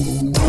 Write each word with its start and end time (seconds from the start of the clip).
Show. 0.00 0.39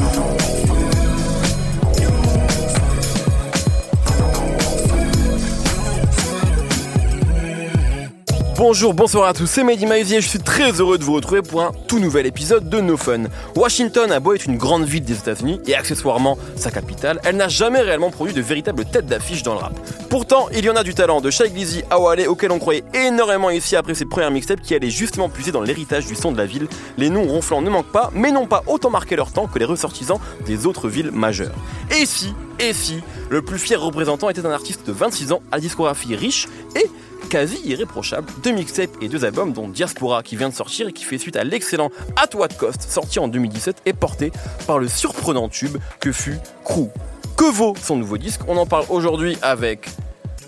Bonjour, 8.64 8.94
bonsoir 8.94 9.28
à 9.28 9.34
tous, 9.34 9.48
c'est 9.48 9.64
Mehdi 9.64 9.88
Maizy 9.88 10.18
et 10.18 10.22
je 10.22 10.30
suis 10.30 10.38
très 10.38 10.74
heureux 10.74 11.00
de 11.00 11.04
vous 11.04 11.14
retrouver 11.14 11.42
pour 11.42 11.64
un 11.64 11.72
tout 11.88 11.98
nouvel 11.98 12.28
épisode 12.28 12.70
de 12.70 12.80
No 12.80 12.96
Fun. 12.96 13.24
Washington 13.56 14.12
a 14.12 14.20
beau 14.20 14.36
être 14.36 14.46
une 14.46 14.58
grande 14.58 14.84
ville 14.84 15.04
des 15.04 15.18
États-Unis 15.18 15.60
et 15.66 15.74
accessoirement 15.74 16.38
sa 16.56 16.70
capitale, 16.70 17.20
elle 17.24 17.38
n'a 17.38 17.48
jamais 17.48 17.82
réellement 17.82 18.12
produit 18.12 18.36
de 18.36 18.42
véritables 18.42 18.86
têtes 18.86 19.08
d'affiche 19.08 19.42
dans 19.42 19.56
le 19.56 19.62
rap. 19.62 19.74
Pourtant, 20.12 20.48
il 20.54 20.64
y 20.64 20.70
en 20.70 20.76
a 20.76 20.84
du 20.84 20.94
talent, 20.94 21.22
de 21.22 21.32
Shai 21.32 21.50
Glizzy 21.50 21.82
à 21.90 22.00
auquel 22.00 22.52
on 22.52 22.60
croyait 22.60 22.84
énormément 22.94 23.50
ici 23.50 23.76
après 23.76 23.96
ses 23.96 24.06
premières 24.06 24.30
mixtapes 24.30 24.62
qui 24.62 24.76
allaient 24.76 24.92
justement 24.92 25.28
puiser 25.28 25.52
dans 25.52 25.62
l'héritage 25.62 26.06
du 26.06 26.14
son 26.14 26.32
de 26.32 26.38
la 26.38 26.46
ville. 26.46 26.68
Les 27.00 27.10
noms 27.10 27.26
ronflants 27.26 27.64
ne 27.64 27.70
manquent 27.72 27.92
pas, 27.92 28.12
mais 28.14 28.32
n'ont 28.32 28.46
pas 28.46 28.62
autant 28.68 28.92
marqué 28.92 29.16
leur 29.16 29.32
temps 29.32 29.48
que 29.48 29.58
les 29.58 29.66
ressortissants 29.66 30.22
des 30.46 30.68
autres 30.68 30.88
villes 30.88 31.10
majeures. 31.10 31.56
Et 32.00 32.06
si, 32.06 32.36
et 32.60 32.74
si, 32.74 33.00
le 33.32 33.42
plus 33.42 33.58
fier 33.58 33.82
représentant 33.82 34.30
était 34.30 34.46
un 34.46 34.52
artiste 34.52 34.86
de 34.86 34.92
26 34.92 35.32
ans 35.32 35.42
à 35.52 35.60
discographie 35.60 36.16
riche 36.16 36.48
et 36.76 36.86
quasi 37.32 37.62
irréprochable, 37.64 38.28
deux 38.44 38.52
mixtapes 38.52 38.90
et 39.02 39.08
deux 39.08 39.24
albums 39.24 39.54
dont 39.54 39.70
Diaspora 39.70 40.22
qui 40.22 40.36
vient 40.36 40.50
de 40.50 40.54
sortir 40.54 40.90
et 40.90 40.92
qui 40.92 41.06
fait 41.06 41.18
suite 41.18 41.38
à 41.38 41.46
l'excellent 41.46 41.90
At 42.18 42.36
What 42.36 42.50
Cost 42.60 42.82
sorti 42.92 43.20
en 43.20 43.30
2017 43.30 43.78
et 43.86 43.94
porté 43.94 44.34
par 44.68 44.80
le 44.80 44.90
surprenant 44.90 45.48
tube 45.48 45.78
que 46.02 46.12
fut 46.12 46.38
Crew. 46.66 46.90
Que 47.38 47.46
vaut 47.50 47.74
son 47.82 47.96
nouveau 47.96 48.18
disque? 48.18 48.42
On 48.50 48.58
en 48.58 48.66
parle 48.66 48.84
aujourd'hui 48.90 49.38
avec 49.42 49.88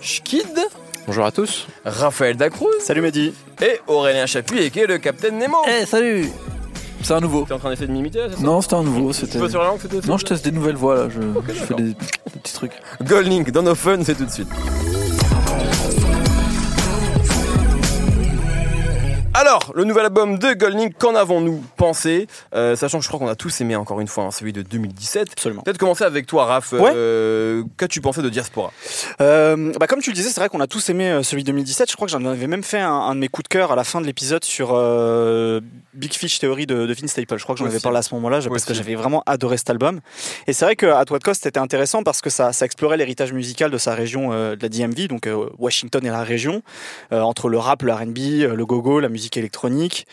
Schkid, 0.02 0.46
Bonjour 1.08 1.26
à 1.26 1.32
tous. 1.32 1.68
Raphaël 1.86 2.36
Dacruz 2.36 2.68
Salut 2.82 3.02
Mehdi. 3.02 3.34
et 3.62 3.80
Aurélien 3.88 4.26
Chapuis 4.26 4.70
qui 4.70 4.80
est 4.80 4.86
le 4.88 4.98
Capitaine 4.98 5.38
Nemo. 5.38 5.58
Eh 5.82 5.86
salut 5.86 6.28
C'est 7.02 7.14
un 7.14 7.22
nouveau. 7.22 7.46
T'es 7.48 7.54
en 7.54 7.60
train 7.60 7.70
d'essayer 7.70 7.88
de 7.88 7.94
m'imiter 7.94 8.20
là, 8.20 8.28
Non, 8.42 8.60
c'était 8.62 8.76
un 8.76 8.84
nouveau. 8.84 9.14
Tu 9.14 9.22
C'était. 9.22 9.40
peux 9.40 9.50
sur 9.50 9.62
la 9.62 9.68
langue, 9.68 9.80
c'était 9.82 10.06
Non, 10.06 10.18
je 10.18 10.26
teste 10.26 10.44
des 10.44 10.52
nouvelles 10.52 10.76
voix 10.76 10.96
là. 10.96 11.08
Je, 11.10 11.22
je 11.48 11.54
fais 11.54 11.74
des, 11.76 11.84
des 11.84 11.96
petits 12.42 12.54
trucs. 12.54 12.74
Gold 13.04 13.28
Link 13.28 13.52
dans 13.52 13.64
nos 13.64 13.76
fun, 13.76 14.00
c'est 14.04 14.16
tout 14.16 14.26
de 14.26 14.32
suite. 14.32 14.50
Alors, 19.54 19.72
le 19.76 19.84
nouvel 19.84 20.06
album 20.06 20.40
de 20.40 20.54
Gold 20.54 20.76
Link, 20.76 20.94
qu'en 20.98 21.14
avons-nous 21.14 21.64
pensé? 21.78 22.26
Euh, 22.56 22.76
Sachant 22.76 22.98
que 22.98 23.04
je 23.04 23.08
crois 23.08 23.20
qu'on 23.20 23.28
a 23.28 23.36
tous 23.36 23.62
aimé 23.62 23.76
encore 23.76 24.02
une 24.02 24.08
fois 24.08 24.24
hein, 24.24 24.32
celui 24.32 24.52
de 24.52 24.64
2017. 24.64 25.30
Absolument. 25.34 25.62
Peut-être 25.62 25.78
commencer 25.78 26.04
avec 26.04 26.26
toi, 26.26 26.46
Raph. 26.46 26.72
Ouais. 26.72 26.92
Euh, 26.96 27.62
Qu'as-tu 27.78 28.02
pensé 28.02 28.24
de 28.24 28.30
Diaspora? 28.30 28.72
Euh, 29.22 29.72
bah, 29.80 29.86
comme 29.86 30.02
tu 30.02 30.10
le 30.10 30.16
disais, 30.16 30.30
c'est 30.30 30.40
vrai 30.42 30.50
qu'on 30.50 30.60
a 30.60 30.66
tous 30.66 30.90
aimé 30.90 31.08
euh, 31.12 31.22
celui 31.22 31.44
de 31.44 31.52
2017. 31.52 31.92
Je 31.92 31.96
crois 31.96 32.08
que 32.08 32.12
j'en 32.12 32.26
avais 32.26 32.48
même 32.48 32.64
fait 32.64 32.80
un, 32.80 32.92
un 32.92 33.14
de 33.14 33.20
mes 33.20 33.28
coups 33.28 33.44
de 33.44 33.50
cœur 33.50 33.72
à 33.72 33.76
la 33.76 33.84
fin 33.84 34.02
de 34.02 34.08
l'épisode 34.08 34.44
sur 34.44 34.72
euh, 34.74 35.62
Big 35.94 36.14
Fish 36.16 36.40
Theory 36.40 36.66
de, 36.66 36.88
de 36.88 36.94
Vince 36.96 37.12
Staples. 37.12 37.38
Je 37.38 37.44
crois 37.44 37.54
que 37.54 37.60
j'en 37.60 37.68
avais 37.68 37.80
parlé 37.80 38.00
à 38.00 38.02
ce 38.02 38.16
moment-là 38.16 38.40
je- 38.40 38.50
parce 38.50 38.66
que 38.66 38.74
j'avais 38.74 38.96
vraiment 38.96 39.22
adoré 39.28 39.58
cet 39.58 39.70
album. 39.70 40.00
Et 40.48 40.54
c'est 40.54 40.66
vrai 40.66 40.76
que 40.76 40.88
At 40.88 41.06
What 41.12 41.20
Cost 41.20 41.44
c'était 41.44 41.60
intéressant 41.60 42.02
parce 42.02 42.22
que 42.22 42.32
ça, 42.32 42.54
ça 42.54 42.66
explorait 42.66 42.98
l'héritage 42.98 43.34
musical 43.34 43.70
de 43.70 43.78
sa 43.78 43.94
région, 43.94 44.32
euh, 44.34 44.56
de 44.56 44.64
la 44.64 44.70
DMV, 44.70 45.08
donc 45.10 45.28
euh, 45.28 45.46
Washington 45.60 46.04
et 46.04 46.10
la 46.10 46.24
région, 46.24 46.64
euh, 47.12 47.22
entre 47.22 47.50
le 47.50 47.60
rap, 47.60 47.84
le 47.84 47.94
R&B, 47.94 48.18
le 48.52 48.66
go-go, 48.66 49.00
la 49.00 49.10
musique 49.10 49.38
électronique. 49.44 50.08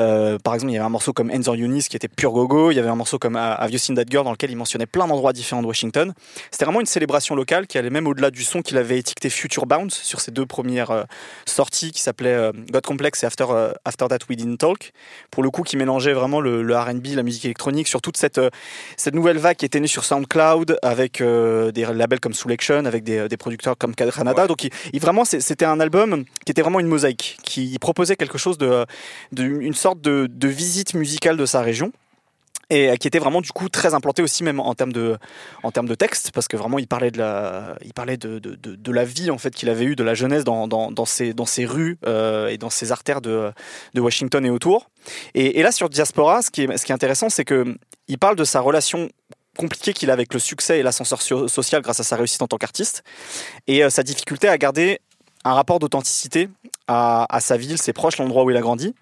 Euh, 0.00 0.38
par 0.38 0.54
exemple, 0.54 0.72
il 0.72 0.74
y 0.74 0.78
avait 0.78 0.86
un 0.86 0.90
morceau 0.90 1.12
comme 1.12 1.30
Enzo 1.30 1.54
Yunis 1.54 1.84
qui 1.88 1.96
était 1.96 2.08
pur 2.08 2.32
go-go. 2.32 2.70
Il 2.70 2.74
y 2.76 2.78
avait 2.78 2.88
un 2.88 2.94
morceau 2.96 3.18
comme 3.18 3.36
euh, 3.36 3.54
Have 3.56 3.70
You 3.72 3.78
Seen 3.78 3.96
That 3.96 4.04
Girl 4.08 4.24
dans 4.24 4.32
lequel 4.32 4.50
il 4.50 4.56
mentionnait 4.56 4.86
plein 4.86 5.06
d'endroits 5.06 5.32
différents 5.32 5.62
de 5.62 5.66
Washington. 5.66 6.14
C'était 6.50 6.64
vraiment 6.64 6.80
une 6.80 6.86
célébration 6.86 7.34
locale 7.34 7.66
qui 7.66 7.78
allait 7.78 7.90
même 7.90 8.06
au-delà 8.06 8.30
du 8.30 8.44
son 8.44 8.62
qu'il 8.62 8.78
avait 8.78 8.98
étiqueté 8.98 9.28
Future 9.30 9.66
Bounce 9.66 9.94
sur 10.02 10.20
ses 10.20 10.30
deux 10.30 10.46
premières 10.46 10.90
euh, 10.90 11.02
sorties 11.46 11.90
qui 11.92 12.00
s'appelaient 12.02 12.32
euh, 12.34 12.52
God 12.70 12.84
Complex 12.86 13.22
et 13.22 13.26
After, 13.26 13.46
euh, 13.50 13.72
After 13.84 14.06
That 14.08 14.18
We 14.28 14.36
Didn't 14.38 14.56
Talk. 14.58 14.92
Pour 15.30 15.42
le 15.42 15.50
coup, 15.50 15.62
qui 15.62 15.76
mélangeait 15.76 16.12
vraiment 16.12 16.40
le, 16.40 16.62
le 16.62 16.76
R&B, 16.76 17.08
la 17.14 17.22
musique 17.22 17.44
électronique 17.44 17.88
sur 17.88 18.00
toute 18.00 18.16
cette, 18.16 18.38
euh, 18.38 18.50
cette 18.96 19.14
nouvelle 19.14 19.38
vague 19.38 19.56
qui 19.56 19.64
était 19.64 19.80
née 19.80 19.86
sur 19.86 20.04
SoundCloud 20.04 20.78
avec 20.82 21.20
euh, 21.20 21.72
des 21.72 21.84
labels 21.86 22.20
comme 22.20 22.34
Soul 22.34 22.52
Action, 22.52 22.84
avec 22.84 23.04
des, 23.04 23.28
des 23.28 23.36
producteurs 23.36 23.76
comme 23.76 23.94
Canada. 23.94 24.42
Ouais. 24.42 24.48
Donc, 24.48 24.64
il, 24.64 24.70
il- 24.92 25.00
vraiment, 25.00 25.24
c'était 25.24 25.64
un 25.64 25.80
album 25.80 26.24
qui 26.44 26.52
était 26.52 26.62
vraiment 26.62 26.80
une 26.80 26.86
mosaïque, 26.86 27.36
qui 27.42 27.78
proposait 27.78 28.16
quelque 28.16 28.38
chose 28.38 28.58
de, 28.58 28.65
de 29.32 29.44
une 29.44 29.74
sorte 29.74 30.00
de, 30.00 30.48
visite 30.48 30.94
musicale 30.94 31.36
de 31.36 31.46
sa 31.46 31.60
région. 31.60 31.92
Et 32.68 32.90
euh, 32.90 32.96
qui 32.96 33.06
était 33.06 33.20
vraiment 33.20 33.40
du 33.40 33.52
coup 33.52 33.68
très 33.68 33.94
implanté 33.94 34.22
aussi 34.22 34.42
même 34.42 34.58
en 34.58 34.74
termes 34.74 34.92
de 34.92 35.16
en 35.62 35.70
termes 35.70 35.86
de 35.86 35.94
texte 35.94 36.32
parce 36.32 36.48
que 36.48 36.56
vraiment 36.56 36.80
il 36.80 36.88
parlait 36.88 37.12
de 37.12 37.18
la 37.18 37.76
il 37.84 37.92
parlait 37.92 38.16
de, 38.16 38.40
de, 38.40 38.92
la 38.92 39.04
vie 39.04 39.30
en 39.30 39.38
fait 39.38 39.54
qu'il 39.54 39.68
avait 39.68 39.84
eu 39.84 39.94
de 39.94 40.02
la 40.02 40.14
jeunesse 40.14 40.42
dans 40.42 40.66
dans, 40.66 41.04
ces 41.04 41.32
dans 41.32 41.46
ces 41.46 41.64
rues 41.64 41.96
euh, 42.06 42.48
et 42.48 42.58
dans 42.58 42.70
ces 42.70 42.90
artères 42.90 43.20
de 43.20 43.52
de 43.94 44.00
Washington 44.00 44.44
et 44.44 44.50
autour. 44.50 44.90
Et, 45.34 45.62
là 45.62 45.70
sur 45.70 45.88
Diaspora 45.88 46.42
ce 46.42 46.50
qui 46.50 46.62
est 46.62 46.76
ce 46.76 46.84
qui 46.84 46.90
est 46.90 46.94
intéressant 46.94 47.28
c'est 47.28 47.44
que 47.44 47.76
il 48.08 48.18
parle 48.18 48.34
de 48.34 48.44
sa 48.44 48.58
relation 48.60 49.10
compliquée 49.56 49.92
qu'il 49.92 50.10
a 50.10 50.12
avec 50.12 50.34
le 50.34 50.40
succès 50.40 50.80
et 50.80 50.82
l'ascenseur 50.82 51.22
so- 51.22 51.46
social 51.46 51.82
grâce 51.82 52.00
à 52.00 52.04
sa 52.04 52.16
réussite 52.16 52.42
en 52.42 52.48
tant 52.48 52.58
qu'artiste 52.58 53.04
et 53.68 53.84
euh, 53.84 53.90
sa 53.90 54.02
difficulté 54.02 54.48
à 54.48 54.58
garder 54.58 55.00
un 55.46 55.54
rapport 55.54 55.78
d'authenticité 55.78 56.48
à, 56.88 57.38
sa 57.40 57.56
ville, 57.56 57.78
ses 57.78 57.92
proches, 57.92 58.18
l'endroit 58.18 58.44
où 58.44 58.50
il 58.50 58.56
a 58.56 58.60
grandi. 58.60 58.94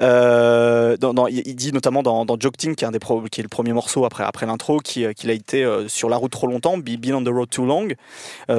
Euh, 0.00 0.96
il 1.30 1.54
dit 1.54 1.72
notamment 1.72 2.02
dans, 2.02 2.24
dans 2.24 2.36
qui 2.36 2.84
est, 2.84 3.42
le 3.42 3.48
premier 3.48 3.72
morceau 3.72 4.04
après, 4.04 4.46
l'intro, 4.46 4.78
euh, 4.78 5.12
qu'il 5.12 5.30
a 5.30 5.32
été 5.32 5.64
euh, 5.64 5.86
sur 5.86 6.08
la 6.08 6.16
route 6.16 6.32
trop 6.32 6.46
longtemps, 6.46 6.78
Be- 6.78 6.98
Been 6.98 7.14
on 7.14 7.22
the 7.22 7.28
road 7.28 7.48
too 7.50 7.64
long. 7.64 7.88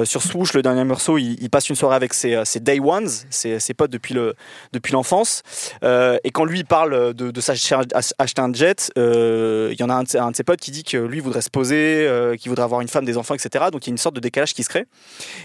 Sur 0.04 0.22
Swoosh, 0.22 0.54
le 0.54 0.62
dernier 0.62 0.84
morceau, 0.84 1.18
il, 1.18 1.48
passe 1.50 1.68
une 1.68 1.76
soirée 1.76 1.96
avec 1.96 2.14
ses, 2.14 2.42
day 2.60 2.80
ones, 2.80 3.08
ses, 3.30 3.74
potes 3.74 3.90
depuis 3.90 4.14
le- 4.14 4.34
depuis 4.72 4.92
l'enfance. 4.92 5.42
Et 5.82 6.30
quand 6.32 6.44
lui 6.44 6.64
parle 6.64 7.14
de, 7.14 7.30
de 7.30 7.40
s'acheter 7.40 7.74
un- 7.74 8.52
jet, 8.54 8.90
il 8.96 9.76
y 9.78 9.82
en 9.82 9.90
a 9.90 9.94
un 9.94 10.02
de, 10.04 10.36
ses, 10.36 10.44
potes 10.44 10.60
qui 10.60 10.70
dit 10.70 10.84
que 10.84 10.96
lui 10.96 11.20
voudrait 11.20 11.42
se 11.42 11.50
poser, 11.50 12.08
qu'il 12.38 12.48
voudrait 12.48 12.64
avoir 12.64 12.80
une 12.80 12.88
femme, 12.88 13.04
des 13.04 13.18
enfants, 13.18 13.34
etc. 13.34 13.66
Donc 13.72 13.86
il 13.86 13.90
y 13.90 13.92
a 13.92 13.94
une 13.94 13.98
sorte 13.98 14.14
de 14.14 14.20
décalage 14.20 14.54
qui 14.54 14.62
se 14.62 14.68
crée. 14.68 14.86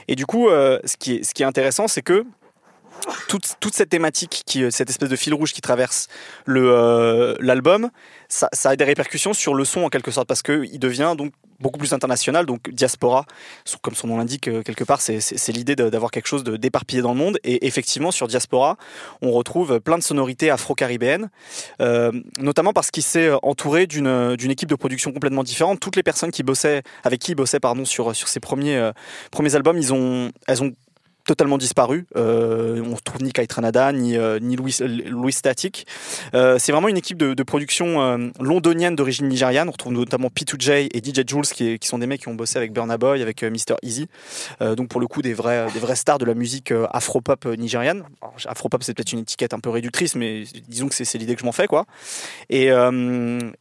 Et 0.08 0.16
du 0.16 0.26
coup, 0.26 0.48
ce 0.50 0.98
qui 0.98 1.16
est 1.18 1.44
intéressant, 1.46 1.69
c'est 1.72 2.02
que 2.02 2.25
toute, 3.28 3.56
toute 3.59 3.74
cette 3.74 3.90
thématique, 3.90 4.44
qui, 4.46 4.63
euh, 4.63 4.72
cette 4.72 4.90
espèce 4.90 5.09
de 5.09 5.16
fil 5.16 5.34
rouge 5.34 5.53
qui 5.53 5.62
traverse 5.62 6.07
euh, 6.47 7.35
l'album, 7.40 7.90
ça, 8.28 8.50
a 8.63 8.75
des 8.75 8.84
répercussions 8.84 9.34
sur 9.34 9.56
le 9.56 9.66
son 9.66 9.81
en 9.84 9.90
quelque 9.90 10.12
sorte, 10.12 10.28
parce 10.28 10.41
qu'il 10.41 10.80
devient 10.80 11.16
donc 11.18 11.34
beaucoup 11.59 11.78
plus 11.78 11.91
international, 11.91 12.46
donc 12.46 12.69
diaspora, 12.69 13.25
comme 13.81 13.94
son 13.94 14.07
nom 14.07 14.18
l'indique, 14.18 14.47
euh, 14.47 14.63
quelque 14.63 14.85
part, 14.85 15.02
c'est, 15.02 15.19
l'idée 15.50 15.75
d'avoir 15.75 16.12
quelque 16.12 16.28
chose 16.28 16.44
d'éparpillé 16.44 17.02
dans 17.02 17.12
le 17.12 17.18
monde. 17.18 17.38
Et 17.44 17.68
effectivement, 17.68 18.12
sur 18.12 18.28
diaspora, 18.28 18.78
on 19.22 19.31
retrouve 19.31 19.80
plein 19.80 19.97
de 19.97 20.03
sonorités 20.03 20.50
afro-caribéennes, 20.50 21.30
notamment 22.38 22.72
parce 22.72 22.91
qu'il 22.91 23.03
s'est 23.03 23.31
entouré 23.44 23.88
d'une, 23.88 24.38
équipe 24.50 24.69
de 24.69 24.75
production 24.75 25.12
complètement 25.12 25.44
différente. 25.44 25.80
Toutes 25.80 25.96
les 25.96 26.03
personnes 26.03 26.31
qui 26.31 26.44
bossaient, 26.44 26.84
avec 27.03 27.19
qui 27.19 27.31
il 27.31 27.36
bossait 27.36 27.59
pardon, 27.59 27.84
sur, 27.84 28.16
sur 28.16 28.28
ses 28.28 28.40
premiers, 28.40 28.91
premiers 29.31 29.56
albums, 29.56 29.78
ils 29.78 29.94
ont, 29.94 30.31
elles 30.47 30.63
ont 30.63 30.72
totalement 31.30 31.60
disparu. 31.60 32.08
Euh, 32.16 32.82
on 32.84 32.96
retrouve 32.96 33.22
ni 33.22 33.32
Kai 33.32 33.46
Tranada, 33.46 33.92
ni, 33.92 34.18
euh, 34.18 34.40
ni 34.42 34.56
Louis, 34.56 34.76
Louis 35.06 35.32
Static. 35.32 35.86
Euh, 36.34 36.58
c'est 36.58 36.72
vraiment 36.72 36.88
une 36.88 36.98
équipe 36.98 37.20
de, 37.20 37.44
production 37.44 38.30
londonienne 38.40 38.96
d'origine 38.96 39.28
nigériane. 39.28 39.70
On 39.70 39.72
retrouve 39.72 39.94
notamment 39.94 40.28
P2J 40.28 40.90
et 40.92 41.00
DJ 41.00 41.28
Jules, 41.28 41.78
qui, 41.80 41.88
sont 41.88 42.00
des 42.00 42.08
mecs 42.08 42.22
qui 42.22 42.28
ont 42.28 42.36
bossé 42.36 42.58
avec 42.58 42.74
Burna 42.74 42.98
Boy, 42.98 43.22
avec 43.22 43.44
Mr. 43.44 43.76
Easy. 43.82 44.08
Donc 44.60 44.90
pour 44.90 45.02
le 45.02 45.08
coup, 45.08 45.22
des 45.22 45.34
vrais, 45.34 45.68
des 45.74 45.80
vrais 45.80 45.96
stars 45.96 46.18
de 46.20 46.26
la 46.26 46.34
musique 46.34 46.72
afro-pop 46.92 47.46
nigériane. 47.46 48.04
Afro-pop, 48.46 48.84
c'est 48.84 48.94
peut-être 48.94 49.14
une 49.14 49.20
étiquette 49.20 49.54
un 49.54 49.60
peu 49.60 49.70
réductrice, 49.70 50.16
mais 50.16 50.44
disons 50.68 50.90
que 50.90 50.96
c'est, 50.96 51.18
l'idée 51.18 51.34
que 51.34 51.42
je 51.42 51.46
m'en 51.46 51.52
fais. 51.52 51.68
Quoi. 51.68 51.86
Et, 52.50 52.70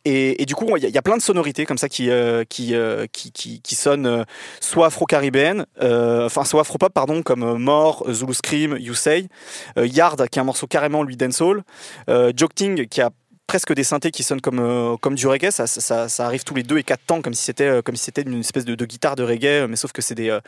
et, 0.05 0.47
du 0.47 0.55
coup, 0.55 0.77
il 0.77 0.89
y, 0.89 0.99
a- 0.99 1.03
plein 1.03 1.17
de 1.17 1.23
sonorités 1.23 1.65
comme 1.65 1.79
ça 1.79 1.89
qui, 1.89 2.11
qui, 2.49 2.75
qui, 3.13 3.33
qui, 3.33 3.61
qui 3.63 3.75
sonnent 3.75 4.25
soit 4.61 4.87
afro-caribéennes, 4.87 5.67
enfin 5.81 6.45
soit 6.45 6.63
afro-pop, 6.63 6.93
pardon, 6.93 7.23
comme 7.23 7.58
euh, 8.07 8.13
Zulu 8.13 8.35
Scream, 8.35 8.77
You 8.79 8.95
Say, 8.95 9.29
euh, 9.77 9.87
Yard, 9.87 10.29
qui 10.29 10.39
est 10.39 10.43
un 10.43 10.45
morceau 10.45 10.67
carrément 10.67 11.03
lui 11.03 11.17
dancehall, 11.17 11.63
euh, 12.09 12.33
Jokting, 12.37 12.87
qui 12.87 13.01
a 13.01 13.11
presque 13.49 13.73
des 13.75 13.83
synthés 13.83 14.13
qui 14.13 14.23
sonnent 14.23 14.41
comme, 14.41 14.61
euh, 14.61 14.97
comme 14.99 15.17
du 15.17 15.27
reggae, 15.27 15.51
ça, 15.51 15.67
ça, 15.67 16.09
ça 16.09 16.25
arrive 16.27 16.45
tous 16.45 16.55
les 16.55 16.63
deux 16.63 16.79
et 16.79 16.85
quatre 16.85 17.03
temps, 17.05 17.21
comme 17.23 17.35
si 17.35 17.43
c'était 17.43 17.65
euh, 17.65 17.83
comme 17.83 17.97
si 17.97 18.05
c'était 18.05 18.23
une 18.23 18.39
espèce 18.41 18.65
de, 18.65 18.77
de 18.77 18.85
guitare 18.85 19.17
de 19.17 19.25
reggae, 19.25 19.67
mais 19.69 19.75
sauf 19.75 19.91
que 19.91 20.03
c'est 20.03 20.15
des, 20.15 20.29
euh, 20.31 20.39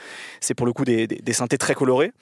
c'est 0.41 0.55
pour 0.55 0.67
le 0.67 0.73
coup 0.73 0.85
des, 0.85 1.09
des, 1.09 1.17
des 1.17 1.33
synthés 1.33 1.59
très 1.59 1.75
colorés, 1.75 2.13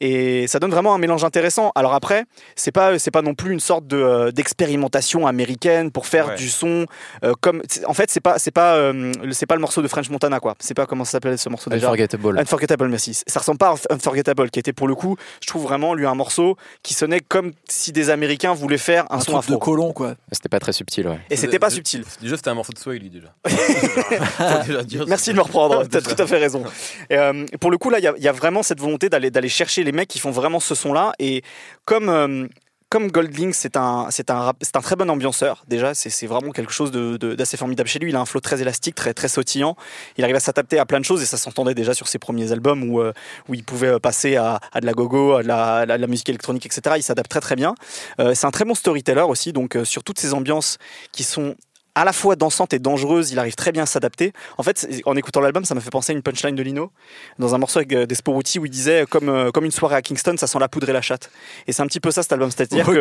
et 0.00 0.46
ça 0.46 0.60
donne 0.60 0.70
vraiment 0.70 0.94
un 0.94 0.98
mélange 0.98 1.24
intéressant. 1.24 1.72
Alors 1.74 1.94
après, 1.94 2.26
c'est 2.54 2.70
pas 2.70 2.98
c'est 3.00 3.10
pas 3.10 3.22
non 3.22 3.34
plus 3.34 3.52
une 3.52 3.60
sorte 3.60 3.86
de 3.88 3.96
euh, 3.96 4.30
d'expérimentation 4.30 5.26
américaine 5.26 5.90
pour 5.90 6.06
faire 6.06 6.28
Ouais. 6.28 6.36
du 6.36 6.48
son 6.50 6.86
euh, 7.24 7.32
comme 7.40 7.62
en 7.86 7.94
fait 7.94 8.10
c'est 8.10 8.20
pas 8.20 8.38
c'est 8.38 8.50
pas 8.50 8.74
euh, 8.76 9.12
c'est 9.32 9.46
pas 9.46 9.54
le 9.54 9.60
morceau 9.60 9.80
de 9.82 9.88
French 9.88 10.10
Montana 10.10 10.38
quoi. 10.40 10.54
C'est 10.60 10.74
pas 10.74 10.84
comment 10.86 11.04
ça 11.04 11.12
s'appelait 11.12 11.36
ce 11.38 11.48
morceau 11.48 11.70
déjà. 11.70 11.86
Unforgettable. 11.86 12.38
Unforgettable, 12.38 12.88
merci. 12.88 13.14
Ça 13.26 13.40
ressemble 13.40 13.58
pas 13.58 13.74
à 13.88 13.94
Unforgettable, 13.94 14.50
qui 14.50 14.58
était 14.58 14.72
pour 14.74 14.86
le 14.88 14.94
coup, 14.94 15.16
je 15.40 15.46
trouve 15.46 15.62
vraiment 15.62 15.94
lui 15.94 16.04
un 16.06 16.14
morceau 16.14 16.56
qui 16.82 16.92
sonnait 16.94 17.20
comme 17.20 17.52
si 17.68 17.92
des 17.92 18.10
Américains 18.10 18.52
voulaient 18.54 18.76
faire 18.76 19.04
un, 19.10 19.16
un 19.16 19.20
son 19.20 19.32
truc 19.32 19.38
afro. 19.44 19.52
de 19.54 19.58
colon 19.58 19.92
quoi. 19.92 20.14
C'était 20.32 20.48
pas 20.48 20.58
très 20.58 20.72
subtil, 20.72 21.06
ouais. 21.06 21.20
Et 21.30 21.36
c'était 21.36 21.60
pas 21.60 21.70
subtil. 21.70 22.04
Déjà, 22.20 22.36
c'était 22.36 22.50
un 22.50 22.54
morceau 22.54 22.72
de 22.72 22.98
déjà. 23.08 23.32
Faut 23.46 24.82
déjà 24.82 25.04
Merci 25.06 25.30
de 25.30 25.36
me 25.36 25.42
reprendre, 25.42 25.84
t'as 25.90 26.00
tout 26.00 26.20
à 26.20 26.26
fait 26.26 26.38
raison. 26.38 26.64
Et, 27.10 27.16
euh, 27.16 27.46
pour 27.60 27.70
le 27.70 27.78
coup, 27.78 27.90
là, 27.90 27.98
il 28.00 28.04
y 28.04 28.08
a- 28.08 28.14
il 28.16 28.22
y, 28.24 28.28
a 28.28 28.32
vraiment 28.32 28.64
cette 28.64 28.80
volonté 28.80 29.08
d'aller 29.08 29.30
d'aller 29.30 29.48
chercher 29.48 29.84
les 29.84 29.92
mecs 29.92 30.08
qui 30.08 30.18
font 30.18 30.32
vraiment 30.32 30.58
ce 30.58 30.74
son-là. 30.74 31.12
Et 31.20 31.42
comme, 31.84 32.08
euh, 32.08 32.46
comme 32.88 33.10
Goldlink, 33.10 33.54
c'est 33.54 33.76
un, 33.76 34.06
c'est 34.10 34.30
un, 34.30 34.52
c'est 34.60 34.76
un 34.76 34.80
très 34.80 34.94
bon 34.94 35.10
ambianceur. 35.10 35.64
Déjà, 35.66 35.92
c'est, 35.94 36.26
vraiment 36.26 36.52
quelque 36.52 36.72
chose 36.72 36.90
de, 36.92 37.16
de, 37.16 37.34
d'assez 37.34 37.56
formidable 37.56 37.88
chez 37.88 37.98
lui. 37.98 38.10
Il 38.10 38.16
a 38.16 38.20
un 38.20 38.26
flow 38.26 38.40
très 38.40 38.62
élastique, 38.62 38.94
très, 38.94 39.12
très 39.12 39.28
sautillant. 39.28 39.76
Il 40.16 40.24
arrive 40.24 40.36
à 40.36 40.40
s'adapter 40.40 40.78
à 40.78 40.86
plein 40.86 41.00
de 41.00 41.04
choses 41.04 41.22
et 41.22 41.26
ça 41.26 41.36
s'entendait 41.36 41.74
déjà 41.74 41.94
sur 41.94 42.06
ses 42.06 42.18
premiers 42.18 42.52
albums 42.52 42.88
où, 42.88 43.00
euh, 43.00 43.12
où 43.48 43.54
il 43.54 43.64
pouvait 43.64 43.98
passer 43.98 44.36
à, 44.36 44.60
à 44.72 44.80
de 44.80 44.86
la 44.86 44.92
gogo, 44.92 45.32
à 45.32 45.42
de 45.42 45.48
la, 45.48 45.98
de 45.98 46.06
musique 46.06 46.28
électronique, 46.28 46.66
etc. 46.66 46.96
Il 46.98 47.02
s'adapte 47.02 47.30
très 47.30 47.40
très 47.40 47.56
bien. 47.56 47.74
Euh, 48.20 48.34
c'est 48.34 48.46
un 48.46 48.52
très 48.52 48.64
bon 48.64 48.74
storyteller 48.74 49.22
aussi, 49.22 49.52
donc 49.52 49.76
euh, 49.76 49.84
sur 49.84 50.04
toutes 50.04 50.18
ces 50.18 50.32
ambiances 50.32 50.78
qui 51.10 51.24
sont 51.24 51.56
à 51.96 52.04
la 52.04 52.12
fois 52.12 52.36
dansante 52.36 52.72
et 52.74 52.78
dangereuse, 52.78 53.32
il 53.32 53.38
arrive 53.40 53.54
très 53.56 53.72
bien 53.72 53.82
à 53.82 53.86
s'adapter. 53.86 54.32
En 54.58 54.62
fait, 54.62 54.86
en 55.06 55.16
écoutant 55.16 55.40
l'album, 55.40 55.64
ça 55.64 55.74
m'a 55.74 55.80
fait 55.80 55.90
penser 55.90 56.12
à 56.12 56.14
une 56.14 56.22
punchline 56.22 56.54
de 56.54 56.62
Lino 56.62 56.92
dans 57.40 57.54
un 57.54 57.58
morceau 57.58 57.78
avec 57.80 57.92
euh, 57.94 58.06
Desporuti 58.06 58.58
où 58.58 58.66
il 58.66 58.70
disait 58.70 59.02
euh, 59.02 59.06
comme, 59.06 59.28
euh, 59.30 59.50
comme 59.50 59.64
une 59.64 59.70
soirée 59.72 59.96
à 59.96 60.02
Kingston, 60.02 60.36
ça 60.36 60.46
sent 60.46 60.58
la 60.60 60.68
poudre 60.68 60.88
et 60.88 60.92
la 60.92 61.02
chatte. 61.02 61.30
Et 61.66 61.72
c'est 61.72 61.82
un 61.82 61.86
petit 61.86 61.98
peu 62.00 62.10
ça 62.12 62.22
cet 62.22 62.32
album, 62.32 62.50
c'est-à-dire 62.50 62.84
que 62.84 63.00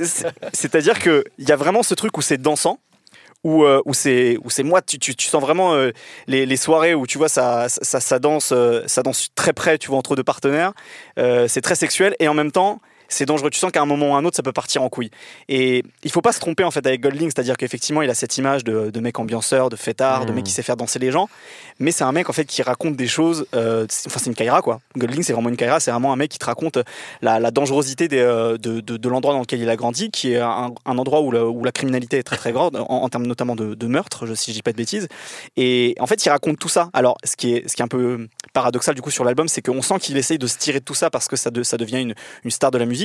c'est- 0.04 0.26
c'est-à-dire 0.52 0.98
que 0.98 1.24
il 1.38 1.48
y 1.48 1.52
a 1.52 1.56
vraiment 1.56 1.82
ce 1.82 1.94
truc 1.94 2.16
où 2.18 2.22
c'est 2.22 2.38
dansant. 2.38 2.78
Où, 3.44 3.64
euh, 3.64 3.80
où 3.84 3.94
c'est 3.94 4.38
où 4.42 4.50
c'est 4.50 4.64
moi 4.64 4.82
tu, 4.82 4.98
tu, 4.98 5.14
tu 5.14 5.26
sens 5.28 5.40
vraiment 5.40 5.74
euh, 5.74 5.92
les, 6.26 6.46
les 6.46 6.56
soirées 6.56 6.94
où 6.94 7.06
tu 7.06 7.16
vois 7.16 7.28
ça 7.28 7.68
ça, 7.68 8.00
ça 8.00 8.18
danse 8.18 8.50
euh, 8.50 8.82
ça 8.86 9.02
danse 9.04 9.28
très 9.36 9.52
près 9.52 9.78
tu 9.78 9.88
vois 9.88 9.98
entre 9.98 10.16
deux 10.16 10.24
partenaires 10.24 10.72
c'est 11.16 11.60
très 11.60 11.76
sexuel 11.76 12.16
et 12.18 12.26
en 12.26 12.34
même 12.34 12.50
temps 12.50 12.80
c'est 13.08 13.26
dangereux. 13.26 13.50
Tu 13.50 13.58
sens 13.58 13.70
qu'à 13.72 13.82
un 13.82 13.86
moment 13.86 14.10
ou 14.10 14.14
à 14.14 14.18
un 14.18 14.24
autre, 14.24 14.36
ça 14.36 14.42
peut 14.42 14.52
partir 14.52 14.82
en 14.82 14.88
couille. 14.88 15.10
Et 15.48 15.82
il 16.04 16.10
faut 16.10 16.20
pas 16.22 16.32
se 16.32 16.40
tromper 16.40 16.64
en 16.64 16.70
fait 16.70 16.86
avec 16.86 17.00
Goldlink, 17.00 17.32
c'est-à-dire 17.34 17.56
qu'effectivement, 17.56 18.02
il 18.02 18.10
a 18.10 18.14
cette 18.14 18.36
image 18.38 18.64
de, 18.64 18.90
de 18.90 19.00
mec 19.00 19.18
ambianceur, 19.18 19.68
de 19.68 19.76
fêtard, 19.76 20.26
de 20.26 20.32
mec 20.32 20.44
qui 20.44 20.52
sait 20.52 20.62
faire 20.62 20.76
danser 20.76 20.98
les 20.98 21.10
gens. 21.10 21.28
Mais 21.78 21.92
c'est 21.92 22.04
un 22.04 22.12
mec 22.12 22.28
en 22.30 22.32
fait 22.32 22.44
qui 22.44 22.62
raconte 22.62 22.96
des 22.96 23.06
choses. 23.08 23.46
euh, 23.54 23.86
enfin, 24.06 24.18
c'est 24.18 24.26
une 24.26 24.34
Kaira 24.34 24.62
quoi. 24.62 24.80
Goldlink, 24.96 25.24
c'est 25.24 25.32
vraiment 25.32 25.48
une 25.48 25.56
Kaira. 25.56 25.80
C'est 25.80 25.90
vraiment 25.90 26.12
un 26.12 26.16
mec 26.16 26.30
qui 26.30 26.38
te 26.38 26.46
raconte 26.46 26.78
la, 27.22 27.38
la 27.40 27.50
dangerosité 27.50 28.08
des, 28.08 28.18
euh, 28.18 28.58
de, 28.58 28.80
de, 28.80 28.96
de 28.96 29.08
l'endroit 29.08 29.34
dans 29.34 29.40
lequel 29.40 29.60
il 29.60 29.68
a 29.68 29.76
grandi, 29.76 30.10
qui 30.10 30.32
est 30.32 30.38
un, 30.38 30.72
un 30.84 30.98
endroit 30.98 31.20
où, 31.20 31.30
la- 31.30 31.46
où 31.46 31.64
la 31.64 31.72
criminalité 31.72 32.18
est 32.18 32.22
très 32.22 32.36
très 32.36 32.52
grande, 32.52 32.76
en, 32.76 32.86
en 32.88 33.08
termes 33.08 33.26
notamment 33.26 33.56
de, 33.56 33.74
de 33.74 33.86
meurtre, 33.86 34.26
je, 34.26 34.34
si 34.34 34.50
je 34.50 34.56
dis 34.56 34.62
pas 34.62 34.72
de 34.72 34.76
bêtises. 34.76 35.08
Et 35.56 35.94
en 36.00 36.06
fait, 36.06 36.24
il 36.24 36.28
raconte 36.30 36.58
tout 36.58 36.68
ça. 36.68 36.90
Alors, 36.92 37.18
ce 37.24 37.36
qui 37.36 37.54
est, 37.54 37.68
ce 37.68 37.74
qui 37.76 37.82
est 37.82 37.84
un 37.84 37.88
peu 37.88 38.26
paradoxal 38.52 38.94
du 38.94 39.02
coup 39.02 39.10
sur 39.10 39.24
l'album, 39.24 39.48
c'est 39.48 39.62
qu'on 39.62 39.82
sent 39.82 39.98
qu'il 40.00 40.16
essaye 40.16 40.38
de 40.38 40.46
se 40.46 40.56
tirer 40.58 40.80
de 40.80 40.84
tout 40.84 40.94
ça 40.94 41.10
parce 41.10 41.28
que 41.28 41.36
ça, 41.36 41.50
ça 41.62 41.76
devient 41.76 42.00
une, 42.00 42.14
une 42.44 42.50
star 42.50 42.70
de 42.70 42.78
la 42.78 42.86
musique. 42.86 42.95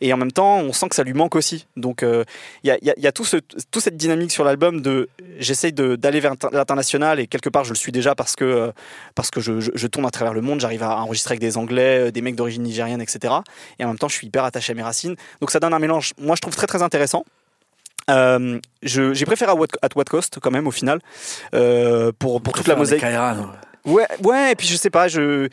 Et 0.00 0.12
en 0.12 0.16
même 0.16 0.32
temps, 0.32 0.58
on 0.58 0.72
sent 0.72 0.88
que 0.90 0.94
ça 0.94 1.02
lui 1.04 1.12
manque 1.14 1.34
aussi. 1.36 1.66
Donc, 1.76 2.02
euh, 2.02 2.24
il 2.64 2.68
y 2.68 2.70
a, 2.70 2.78
y 2.82 2.90
a- 2.90 2.94
il 2.96 3.02
y 3.02 3.06
a 3.06 3.12
tout 3.12 3.24
ce, 3.24 3.36
cette 3.80 3.96
dynamique 3.96 4.30
sur 4.32 4.44
l'album 4.44 4.80
de 4.82 5.08
j'essaye 5.38 5.72
d'aller 5.72 6.20
vers 6.20 6.34
l'international 6.52 7.18
et 7.20 7.26
quelque 7.26 7.48
part, 7.48 7.64
je 7.64 7.70
le 7.70 7.76
suis 7.76 7.92
déjà 7.92 8.14
parce 8.14 8.36
que, 8.36 8.44
euh, 8.44 8.72
parce 9.14 9.30
que 9.30 9.40
je, 9.40 9.60
je- 9.60 9.70
je 9.74 9.86
tourne 9.86 10.06
à 10.06 10.10
travers 10.10 10.34
le 10.34 10.40
monde. 10.40 10.60
J'arrive 10.60 10.82
à 10.82 10.96
enregistrer 10.96 11.32
avec 11.32 11.40
des 11.40 11.56
Anglais, 11.56 12.08
euh, 12.08 12.10
des 12.10 12.20
mecs 12.22 12.36
d'origine 12.36 12.62
nigérienne, 12.62 13.00
etc. 13.00 13.34
Et 13.78 13.84
en 13.84 13.88
même 13.88 13.98
temps, 13.98 14.08
je 14.08 14.14
suis 14.14 14.26
hyper 14.26 14.44
attaché 14.44 14.72
à 14.72 14.74
mes 14.74 14.82
racines. 14.82 15.16
Donc, 15.40 15.50
ça 15.50 15.60
donne 15.60 15.72
un 15.74 15.78
mélange, 15.78 16.12
moi, 16.18 16.36
je 16.36 16.40
trouve 16.40 16.54
très 16.56 16.66
très 16.66 16.82
intéressant. 16.82 17.24
Euh, 18.08 18.58
j'ai 18.82 19.24
préféré 19.26 19.52
à 19.52 19.54
What, 19.54 19.68
at 19.82 19.88
What 19.94 20.04
Cost 20.04 20.38
quand 20.40 20.50
même 20.50 20.66
au 20.66 20.72
final 20.72 20.98
euh, 21.54 22.10
pour, 22.18 22.42
pour 22.42 22.54
toute 22.54 22.66
la 22.66 22.74
mosaïque 22.80 23.02
Ouais, 23.84 24.06
ouais, 24.24 24.52
et 24.52 24.56
puis 24.56 24.66
je 24.66 24.76
sais 24.76 24.90
pas, 24.90 25.08
je, 25.08 25.48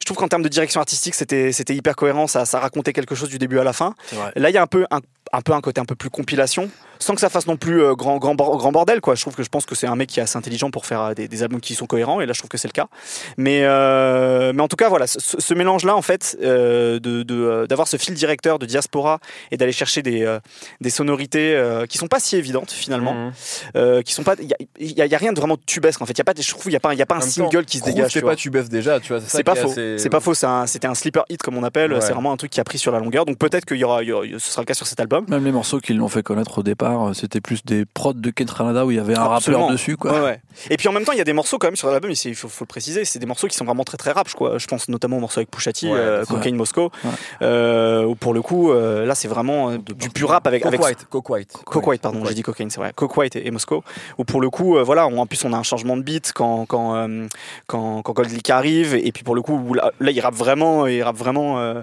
je 0.00 0.04
trouve 0.06 0.16
qu'en 0.16 0.28
termes 0.28 0.42
de 0.42 0.48
direction 0.48 0.80
artistique, 0.80 1.14
c'était, 1.14 1.52
c'était 1.52 1.74
hyper 1.74 1.94
cohérent, 1.96 2.26
ça, 2.26 2.44
ça 2.44 2.58
racontait 2.58 2.92
quelque 2.92 3.14
chose 3.14 3.28
du 3.28 3.38
début 3.38 3.58
à 3.58 3.64
la 3.64 3.72
fin. 3.72 3.94
Là, 4.36 4.50
il 4.50 4.54
y 4.54 4.58
a 4.58 4.62
un 4.62 4.66
peu 4.66 4.86
un, 4.90 5.00
un 5.32 5.40
peu 5.40 5.52
un 5.52 5.60
côté 5.60 5.80
un 5.80 5.84
peu 5.84 5.94
plus 5.94 6.08
compilation, 6.10 6.70
sans 6.98 7.14
que 7.14 7.20
ça 7.20 7.28
fasse 7.28 7.46
non 7.46 7.56
plus 7.56 7.82
euh, 7.82 7.94
grand, 7.94 8.18
grand, 8.18 8.34
grand 8.34 8.72
bordel, 8.72 9.00
quoi. 9.00 9.14
Je 9.14 9.20
trouve 9.22 9.34
que 9.34 9.42
je 9.42 9.48
pense 9.48 9.66
que 9.66 9.74
c'est 9.74 9.86
un 9.86 9.96
mec 9.96 10.08
qui 10.08 10.20
est 10.20 10.22
assez 10.22 10.36
intelligent 10.36 10.70
pour 10.70 10.86
faire 10.86 11.00
euh, 11.02 11.14
des, 11.14 11.28
des 11.28 11.42
albums 11.42 11.60
qui 11.60 11.74
sont 11.74 11.86
cohérents, 11.86 12.20
et 12.20 12.26
là, 12.26 12.32
je 12.32 12.38
trouve 12.40 12.48
que 12.50 12.58
c'est 12.58 12.68
le 12.68 12.72
cas. 12.72 12.88
Mais, 13.36 13.60
euh, 13.64 14.52
mais 14.54 14.62
en 14.62 14.68
tout 14.68 14.76
cas, 14.76 14.88
voilà, 14.88 15.06
ce, 15.06 15.18
ce 15.20 15.54
mélange-là, 15.54 15.94
en 15.96 16.02
fait, 16.02 16.36
euh, 16.42 16.98
de, 16.98 17.22
de, 17.22 17.66
d'avoir 17.68 17.88
ce 17.88 17.96
fil 17.96 18.14
directeur 18.14 18.58
de 18.58 18.66
diaspora 18.66 19.18
et 19.50 19.56
d'aller 19.56 19.72
chercher 19.72 20.02
des, 20.02 20.22
euh, 20.22 20.38
des 20.80 20.90
sonorités 20.90 21.54
euh, 21.54 21.86
qui 21.86 21.98
sont 21.98 22.08
pas 22.08 22.20
si 22.20 22.36
évidentes 22.36 22.70
finalement, 22.70 23.14
Mhm. 23.14 23.32
euh, 23.76 24.02
qui 24.02 24.12
sont 24.12 24.22
pas, 24.24 24.34
il 24.78 24.92
y 24.92 25.02
a, 25.14 25.18
rien 25.18 25.32
de 25.32 25.38
vraiment 25.40 25.56
tubesque. 25.66 26.00
En 26.02 26.06
fait, 26.06 26.12
il 26.12 26.18
y 26.18 26.20
a 26.20 26.24
pas, 26.24 26.34
je 26.38 26.50
trouve, 26.50 26.66
il 26.66 26.72
y 26.72 26.76
a 26.76 26.80
pas, 26.80 26.92
il 26.94 26.98
y 26.98 27.02
a 27.02 27.06
pas 27.06 27.16
un 27.16 27.20
single 27.20 27.50
temps, 27.50 27.62
qui 27.64 27.78
se 27.78 27.84
dégage. 27.84 28.12
C'est 28.12 28.20
pas 28.22 28.36
tu 28.36 28.50
baisses 28.50 28.68
déjà, 28.68 29.00
tu 29.00 29.12
vois. 29.12 29.22
C'est 29.26 29.42
pas 29.44 29.54
faux. 29.54 29.70
assez- 29.70 29.98
C'est 29.98 30.10
pas 30.10 30.20
faux. 30.20 30.34
c'est 30.34 30.46
un- 30.46 30.66
C'était 30.66 30.86
un 30.88 30.94
sleeper 30.94 31.24
hit 31.28 31.42
comme 31.42 31.56
on 31.56 31.62
appelle. 31.62 31.92
Ouais. 31.92 32.00
C'est 32.00 32.12
vraiment 32.12 32.32
un 32.32 32.36
truc 32.36 32.50
qui 32.50 32.60
a 32.60 32.64
pris 32.64 32.78
sur 32.78 32.92
la 32.92 32.98
longueur. 32.98 33.24
Donc 33.24 33.38
peut-être 33.38 33.64
qu'il 33.64 33.76
y 33.78 33.84
aura, 33.84 34.02
il 34.02 34.08
y 34.08 34.12
aura- 34.12 34.24
ce 34.38 34.50
sera 34.50 34.62
le 34.62 34.66
cas 34.66 34.74
sur 34.74 34.86
cet 34.86 35.00
album. 35.00 35.24
Même 35.28 35.44
les 35.44 35.52
morceaux 35.52 35.80
qui 35.80 35.94
l'ont 35.94 36.08
fait 36.08 36.22
connaître 36.22 36.58
au 36.58 36.62
départ, 36.62 36.85
euh, 36.90 37.12
c'était 37.14 37.40
plus 37.40 37.64
des 37.64 37.84
prods 37.84 38.12
de 38.14 38.30
Ken 38.30 38.46
Tranada 38.46 38.84
où 38.86 38.90
il 38.90 38.96
y 38.96 39.00
avait 39.00 39.16
un 39.16 39.22
Absolument. 39.24 39.62
rappeur 39.64 39.72
dessus, 39.76 39.96
quoi. 39.96 40.12
Ouais, 40.12 40.20
ouais. 40.20 40.40
Et 40.70 40.76
puis 40.76 40.88
en 40.88 40.92
même 40.92 41.04
temps, 41.04 41.12
il 41.12 41.18
y 41.18 41.20
a 41.20 41.24
des 41.24 41.32
morceaux 41.32 41.58
quand 41.58 41.66
même 41.68 41.76
sur 41.76 41.90
l'album. 41.90 42.10
Il 42.10 42.34
faut, 42.34 42.48
faut 42.48 42.64
le 42.64 42.68
préciser. 42.68 43.04
C'est 43.04 43.18
des 43.18 43.26
morceaux 43.26 43.46
qui 43.48 43.56
sont 43.56 43.64
vraiment 43.64 43.84
très 43.84 43.96
très 43.96 44.12
rap. 44.12 44.28
Je, 44.28 44.34
crois. 44.34 44.58
je 44.58 44.66
pense 44.66 44.88
notamment 44.88 45.16
au 45.16 45.20
morceau 45.20 45.40
avec 45.40 45.48
Ouais, 45.56 45.90
euh, 45.92 46.24
c'est 46.24 46.34
Cocaine 46.34 46.56
Moscow. 46.56 46.90
Ouais. 47.04 47.10
Euh, 47.42 48.04
où 48.04 48.14
pour 48.14 48.34
le 48.34 48.42
coup, 48.42 48.70
euh, 48.72 49.04
là, 49.06 49.14
c'est 49.14 49.28
vraiment 49.28 49.70
euh, 49.70 49.78
du 49.78 50.10
pur 50.10 50.28
rap 50.30 50.46
avec 50.46 50.62
Coke 50.62 50.68
avec 50.74 50.84
White, 50.84 51.06
Coke 51.10 51.30
White. 51.30 51.52
Coke 51.64 51.86
White, 51.86 52.02
pardon, 52.02 52.24
j'ai 52.24 52.34
dit 52.34 52.42
cocaine, 52.42 52.70
c'est 52.70 52.80
vrai. 52.80 52.92
Coke 52.94 53.16
White 53.16 53.36
et, 53.36 53.46
et 53.46 53.50
Moscow. 53.50 53.82
Où 54.18 54.24
pour 54.24 54.40
le 54.40 54.50
coup, 54.50 54.76
euh, 54.76 54.82
voilà, 54.82 55.06
on- 55.06 55.18
en 55.18 55.26
plus 55.26 55.44
on 55.44 55.52
a 55.52 55.56
un 55.56 55.62
changement 55.62 55.96
de 55.96 56.02
beat 56.02 56.32
quand 56.34 56.66
quand 56.66 56.94
euh, 56.96 57.26
quand, 57.66 58.02
quand 58.02 58.12
Gold 58.12 58.30
Leak 58.30 58.50
arrive, 58.50 58.94
et 58.94 59.12
puis 59.12 59.22
pour 59.24 59.34
le 59.34 59.42
coup, 59.42 59.54
où 59.54 59.74
là, 59.74 59.90
là, 60.00 60.10
il 60.10 60.20
rappe 60.20 60.34
vraiment, 60.34 60.86
il 60.86 61.02
rappe 61.02 61.16
vraiment. 61.16 61.58
Euh, 61.60 61.82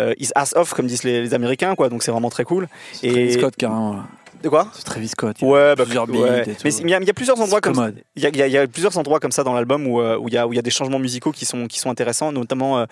euh, 0.00 0.14
his 0.18 0.30
ass 0.34 0.54
off 0.56 0.72
comme 0.72 0.86
disent 0.86 1.04
les, 1.04 1.20
les 1.20 1.34
Américains 1.34 1.74
quoi 1.74 1.90
donc 1.90 2.02
c'est 2.02 2.10
vraiment 2.10 2.30
très 2.30 2.44
cool 2.44 2.66
Et- 3.02 3.32
Scott, 3.32 3.54
carrément. 3.56 3.96
De 4.42 4.48
quoi 4.48 4.68
C'est 4.72 4.84
Travis 4.84 5.08
Scott. 5.08 5.36
il 5.40 5.44
y 5.46 5.48
a 5.48 5.52
ouais, 5.52 5.74
bah, 5.76 5.84
plusieurs 5.84 6.08
ouais. 6.10 6.44
mais 6.64 6.70
il 6.74 6.90
y, 6.90 6.94
a- 6.94 6.98
il 7.00 7.06
y 7.06 7.10
a 7.10 7.14
plusieurs 7.14 7.40
endroits 7.40 7.60
comme 7.60 7.74
commode. 7.74 8.02
il 8.16 8.22
y, 8.22 8.26
a, 8.42 8.46
y 8.46 8.50
y 8.64 8.66
plusieurs 8.66 8.96
endroits 8.98 9.20
comme 9.20 9.32
ça 9.32 9.44
dans 9.44 9.54
l'album 9.54 9.86
où 9.86 10.00
euh, 10.00 10.18
il 10.26 10.32
y 10.34 10.36
a 10.38 10.46
où 10.46 10.52
il 10.52 10.56
y 10.56 10.58
a 10.58 10.62
des 10.62 10.70
changements 10.70 10.98
musicaux 10.98 11.32
qui 11.32 11.44
sont 11.44 11.66
qui 11.66 11.78
sont 11.78 11.90
intéressants 11.90 12.32
notamment 12.32 12.78
euh, 12.80 12.84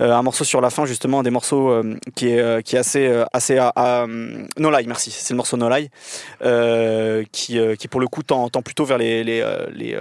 euh, 0.00 0.12
un 0.12 0.22
morceau 0.22 0.44
sur 0.44 0.60
la 0.60 0.70
fin 0.70 0.86
justement 0.86 1.20
un 1.20 1.22
des 1.22 1.30
morceaux 1.30 1.70
euh, 1.70 1.96
qui 2.14 2.28
est 2.30 2.62
qui 2.64 2.76
est 2.76 2.78
assez 2.78 3.22
assez 3.32 3.58
à, 3.58 3.72
à, 3.76 4.06
No 4.06 4.70
Lie 4.70 4.86
merci 4.86 5.10
c'est 5.10 5.32
le 5.34 5.36
morceau 5.36 5.56
No 5.56 5.68
Lie 5.68 5.90
euh, 6.42 7.24
qui 7.32 7.58
qui 7.78 7.88
pour 7.88 8.00
le 8.00 8.08
coup 8.08 8.22
tend, 8.22 8.48
tend 8.48 8.62
plutôt 8.62 8.84
vers 8.84 8.98
les 8.98 9.24
les 9.24 9.44
les, 9.74 9.96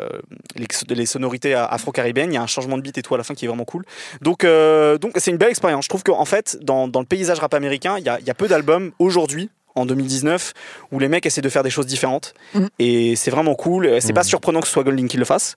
les, 0.56 0.68
les 0.96 1.06
sonorités 1.06 1.54
afro-caribéennes 1.54 2.32
il 2.32 2.36
y 2.36 2.38
a 2.38 2.42
un 2.44 2.48
changement 2.48 2.78
de 2.78 2.82
beat 2.82 2.98
et 2.98 3.02
tout 3.02 3.14
à 3.16 3.18
la 3.18 3.24
fin 3.24 3.34
qui 3.34 3.46
est 3.46 3.48
vraiment 3.48 3.66
cool 3.66 3.84
donc 4.22 4.46
donc 4.46 5.12
c'est 5.18 5.32
une 5.32 5.38
belle 5.38 5.50
expérience 5.50 5.86
je 5.86 5.90
trouve 5.90 6.04
qu'en 6.04 6.26
fait 6.26 6.58
dans, 6.62 6.88
dans 6.88 7.00
le 7.00 7.06
paysage 7.06 7.40
rap 7.40 7.54
américain 7.54 7.96
il 7.98 8.06
y 8.06 8.10
a, 8.10 8.20
y 8.20 8.30
a 8.30 8.34
peu 8.34 8.48
d'albums 8.48 8.92
aujourd'hui 9.00 9.50
en 9.76 9.86
2019 9.86 10.54
où 10.92 11.00
les 11.00 11.08
mecs 11.08 11.26
essaient 11.26 11.42
de 11.42 11.50
faire 11.50 11.64
des 11.64 11.70
choses 11.70 11.86
différentes 11.86 12.34
Mhm. 12.54 12.70
et 12.80 13.16
c'est 13.16 13.32
vraiment 13.32 13.56
cool 13.56 14.02
c'est 14.02 14.14
pas 14.14 14.24
surprenant 14.24 14.62
que 14.62 14.68
ce 14.68 14.74
soit 14.74 14.84
Golding 14.84 15.08
qui 15.08 15.18
le 15.18 15.26
fasse 15.26 15.56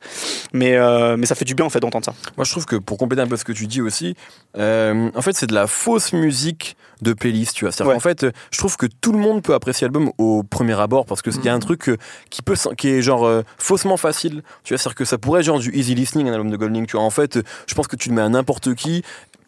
mais 0.53 0.77
euh, 0.77 1.17
mais 1.17 1.27
ça 1.27 1.35
fait 1.35 1.45
du 1.45 1.55
bien 1.55 1.67
en 1.67 1.71
fait 1.71 1.81
d'entendre 1.81 2.05
ça 2.05 2.15
Moi, 2.37 2.45
je 2.45 2.51
trouve 2.51 2.67
que 2.67 2.77
pour 2.77 2.99
compléter 2.99 3.23
un 3.23 3.27
peu 3.27 3.37
ce 3.37 3.45
que 3.45 3.53
tu 3.53 3.67
dis 3.67 3.81
aussi, 3.81 4.15
euh, 4.57 5.11
en 5.15 5.23
fait, 5.23 5.33
c'est 5.37 5.47
de 5.47 5.55
la 5.55 5.67
fausse 5.67 6.13
musique 6.13 6.77
de 7.03 7.13
playlist, 7.13 7.55
tu 7.55 7.65
vois. 7.65 7.71
C'est-à-dire 7.73 7.91
Ouais. 7.91 7.95
qu'en 7.95 8.01
fait, 8.01 8.27
je 8.51 8.59
trouve 8.59 8.77
que 8.77 8.87
tout 8.87 9.13
le 9.13 9.19
monde 9.19 9.43
peut 9.43 9.55
apprécier 9.55 9.85
l'album 9.87 10.11
au 10.19 10.43
premier 10.43 10.79
abord 10.81 11.07
parce 11.07 11.23
que 11.23 11.31
il 11.31 11.45
y 11.45 11.49
a 11.49 11.55
un 11.55 11.59
truc 11.61 11.89
euh, 11.89 11.97
qui 12.31 12.43
peut, 12.43 12.55
qui 12.77 12.89
est 12.89 13.03
genre 13.03 13.25
euh, 13.27 13.43
faussement 13.59 13.97
facile. 13.97 14.43
Tu 14.65 14.75
vois, 14.75 14.79
c'est-à-dire 14.79 14.95
que 14.97 15.05
ça 15.05 15.19
pourrait 15.19 15.41
être 15.41 15.47
genre 15.47 15.61
du 15.61 15.71
easy 15.77 15.95
listening 15.95 16.29
un 16.29 16.33
album 16.33 16.51
de 16.51 16.57
Golding. 16.57 16.87
Tu 16.87 16.97
vois, 16.97 17.05
en 17.05 17.11
fait, 17.11 17.39
je 17.69 17.75
pense 17.75 17.87
que 17.87 17.95
tu 17.97 18.09
le 18.09 18.15
mets 18.17 18.23
à 18.23 18.29
n'importe 18.29 18.75
qui. 18.75 19.03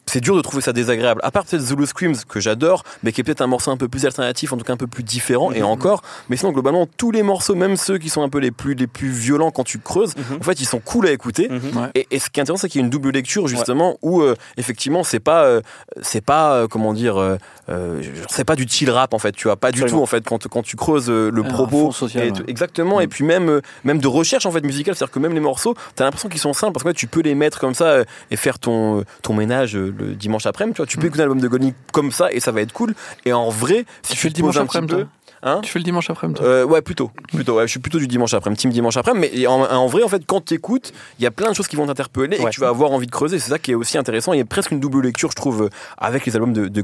C'est 0.07 0.19
dur 0.19 0.35
de 0.35 0.41
trouver 0.41 0.61
ça 0.61 0.73
désagréable. 0.73 1.21
À 1.23 1.31
part 1.31 1.45
peut-être 1.45 1.61
Zulu 1.61 1.85
Screams 1.85 2.15
que 2.27 2.39
j'adore, 2.41 2.83
mais 3.03 3.11
qui 3.13 3.21
est 3.21 3.23
peut-être 3.23 3.41
un 3.41 3.47
morceau 3.47 3.71
un 3.71 3.77
peu 3.77 3.87
plus 3.87 4.05
alternatif, 4.05 4.51
en 4.51 4.57
tout 4.57 4.65
cas 4.65 4.73
un 4.73 4.77
peu 4.77 4.87
plus 4.87 5.03
différent. 5.03 5.51
Et 5.53 5.59
Mhm. 5.59 5.65
encore, 5.67 6.01
mais 6.29 6.35
sinon 6.35 6.51
globalement 6.51 6.85
tous 6.97 7.11
les 7.11 7.23
morceaux, 7.23 7.55
même 7.55 7.77
ceux 7.77 7.97
qui 7.97 8.09
sont 8.09 8.21
un 8.21 8.27
peu 8.29 8.39
les 8.39 8.51
plus 8.51 8.73
les 8.73 8.87
plus 8.87 9.09
violents 9.09 9.51
quand 9.51 9.63
tu 9.63 9.79
creuses, 9.79 10.15
Mhm. 10.17 10.37
en 10.41 10.43
fait 10.43 10.59
ils 10.59 10.65
sont 10.65 10.79
cool 10.79 11.07
à 11.07 11.11
écouter. 11.11 11.47
Mhm. 11.49 11.91
Et, 11.95 12.07
et 12.11 12.19
ce 12.19 12.29
qui 12.29 12.39
est 12.39 12.43
intéressant, 12.43 12.61
c'est 12.63 12.69
qu'il 12.69 12.81
y 12.81 12.83
a 12.83 12.85
une 12.85 12.89
double 12.89 13.11
lecture 13.11 13.47
justement 13.47 13.97
où 14.01 14.21
euh, 14.21 14.35
effectivement 14.57 15.03
c'est 15.03 15.19
pas 15.19 15.43
euh, 15.45 15.61
c'est 16.01 16.25
pas 16.25 16.53
euh, 16.55 16.67
comment 16.67 16.93
dire 16.93 17.17
euh, 17.17 17.37
euh, 17.69 18.01
c'est 18.29 18.43
pas 18.43 18.55
du 18.55 18.67
chill 18.67 18.89
rap 18.89 19.13
en 19.13 19.19
fait, 19.19 19.31
tu 19.33 19.47
vois, 19.47 19.55
pas 19.55 19.71
du 19.71 19.81
tout 19.85 19.99
en 20.01 20.05
fait 20.05 20.25
quand 20.25 20.45
quand 20.47 20.63
tu 20.63 20.75
creuses 20.75 21.09
euh, 21.09 21.29
le 21.31 21.43
propos 21.43 21.91
social, 21.91 22.27
et 22.27 22.31
ouais. 22.31 22.37
exactement 22.47 22.99
et 22.99 23.05
Mm. 23.05 23.09
puis 23.09 23.23
même 23.23 23.49
euh, 23.49 23.61
même 23.83 23.99
de 23.99 24.07
recherche 24.07 24.45
en 24.45 24.51
fait 24.51 24.63
musicale, 24.65 24.95
c'est-à-dire 24.95 25.13
que 25.13 25.19
même 25.19 25.33
les 25.33 25.39
morceaux, 25.39 25.75
t'as 25.95 26.03
l'impression 26.05 26.27
qu'ils 26.27 26.39
sont 26.41 26.53
simples 26.53 26.73
parce 26.73 26.83
que 26.83 26.89
tu 26.97 27.07
peux 27.07 27.21
les 27.21 27.35
mettre 27.35 27.59
comme 27.59 27.75
ça 27.75 27.85
euh, 27.85 28.03
et 28.31 28.35
faire 28.35 28.59
ton 28.59 28.99
euh, 28.99 29.03
ton 29.21 29.33
ménage 29.33 29.77
le 29.91 30.15
dimanche 30.15 30.45
après-midi, 30.45 30.75
tu 30.75 30.81
vois, 30.81 30.87
tu 30.87 30.97
peux 30.97 31.03
Mm. 31.03 31.07
écouter 31.07 31.21
un 31.21 31.25
album 31.25 31.41
de 31.41 31.47
Golding 31.47 31.73
comme 31.91 32.11
ça 32.11 32.31
et 32.31 32.39
ça 32.39 32.51
va 32.51 32.61
être 32.61 32.73
cool. 32.73 32.93
Et 33.25 33.33
en 33.33 33.49
vrai, 33.49 33.85
si 34.03 34.13
Tu 34.13 34.17
fais 34.17 34.27
le 34.29 34.33
dimanche 34.33 34.57
après-midi, 34.57 35.05
hein 35.43 35.59
Tu 35.63 35.71
fais 35.71 35.79
le 35.79 35.83
dimanche 35.83 36.09
après-midi, 36.09 36.41
euh, 36.43 36.63
ouais, 36.65 36.81
plutôt. 36.81 37.11
plutôt 37.33 37.55
ouais, 37.55 37.63
je 37.67 37.71
suis 37.71 37.79
plutôt 37.79 37.99
du 37.99 38.07
dimanche 38.07 38.33
après, 38.33 38.53
team 38.55 38.71
dimanche 38.71 38.97
après. 38.97 39.13
Mais 39.13 39.47
en, 39.47 39.61
en 39.61 39.87
vrai, 39.87 40.03
en 40.03 40.07
fait, 40.07 40.23
quand 40.25 40.45
tu 40.45 40.53
écoutes, 40.53 40.93
il 41.19 41.23
y 41.23 41.25
a 41.27 41.31
plein 41.31 41.49
de 41.49 41.55
choses 41.55 41.67
qui 41.67 41.75
vont 41.75 41.87
t'interpeller 41.87 42.37
et 42.39 42.43
que 42.43 42.49
tu 42.49 42.59
vas 42.61 42.69
avoir 42.69 42.91
envie 42.91 43.07
de 43.07 43.11
creuser. 43.11 43.39
C'est 43.39 43.49
ça 43.49 43.59
qui 43.59 43.71
est 43.71 43.75
aussi 43.75 43.97
intéressant. 43.97 44.33
Il 44.33 44.39
y 44.39 44.41
a 44.41 44.45
presque 44.45 44.71
une 44.71 44.79
double 44.79 45.01
lecture, 45.01 45.31
je 45.31 45.35
trouve, 45.35 45.63
euh, 45.63 45.69
avec 45.97 46.25
les 46.25 46.35
albums 46.35 46.53
de, 46.53 46.67
de. 46.67 46.83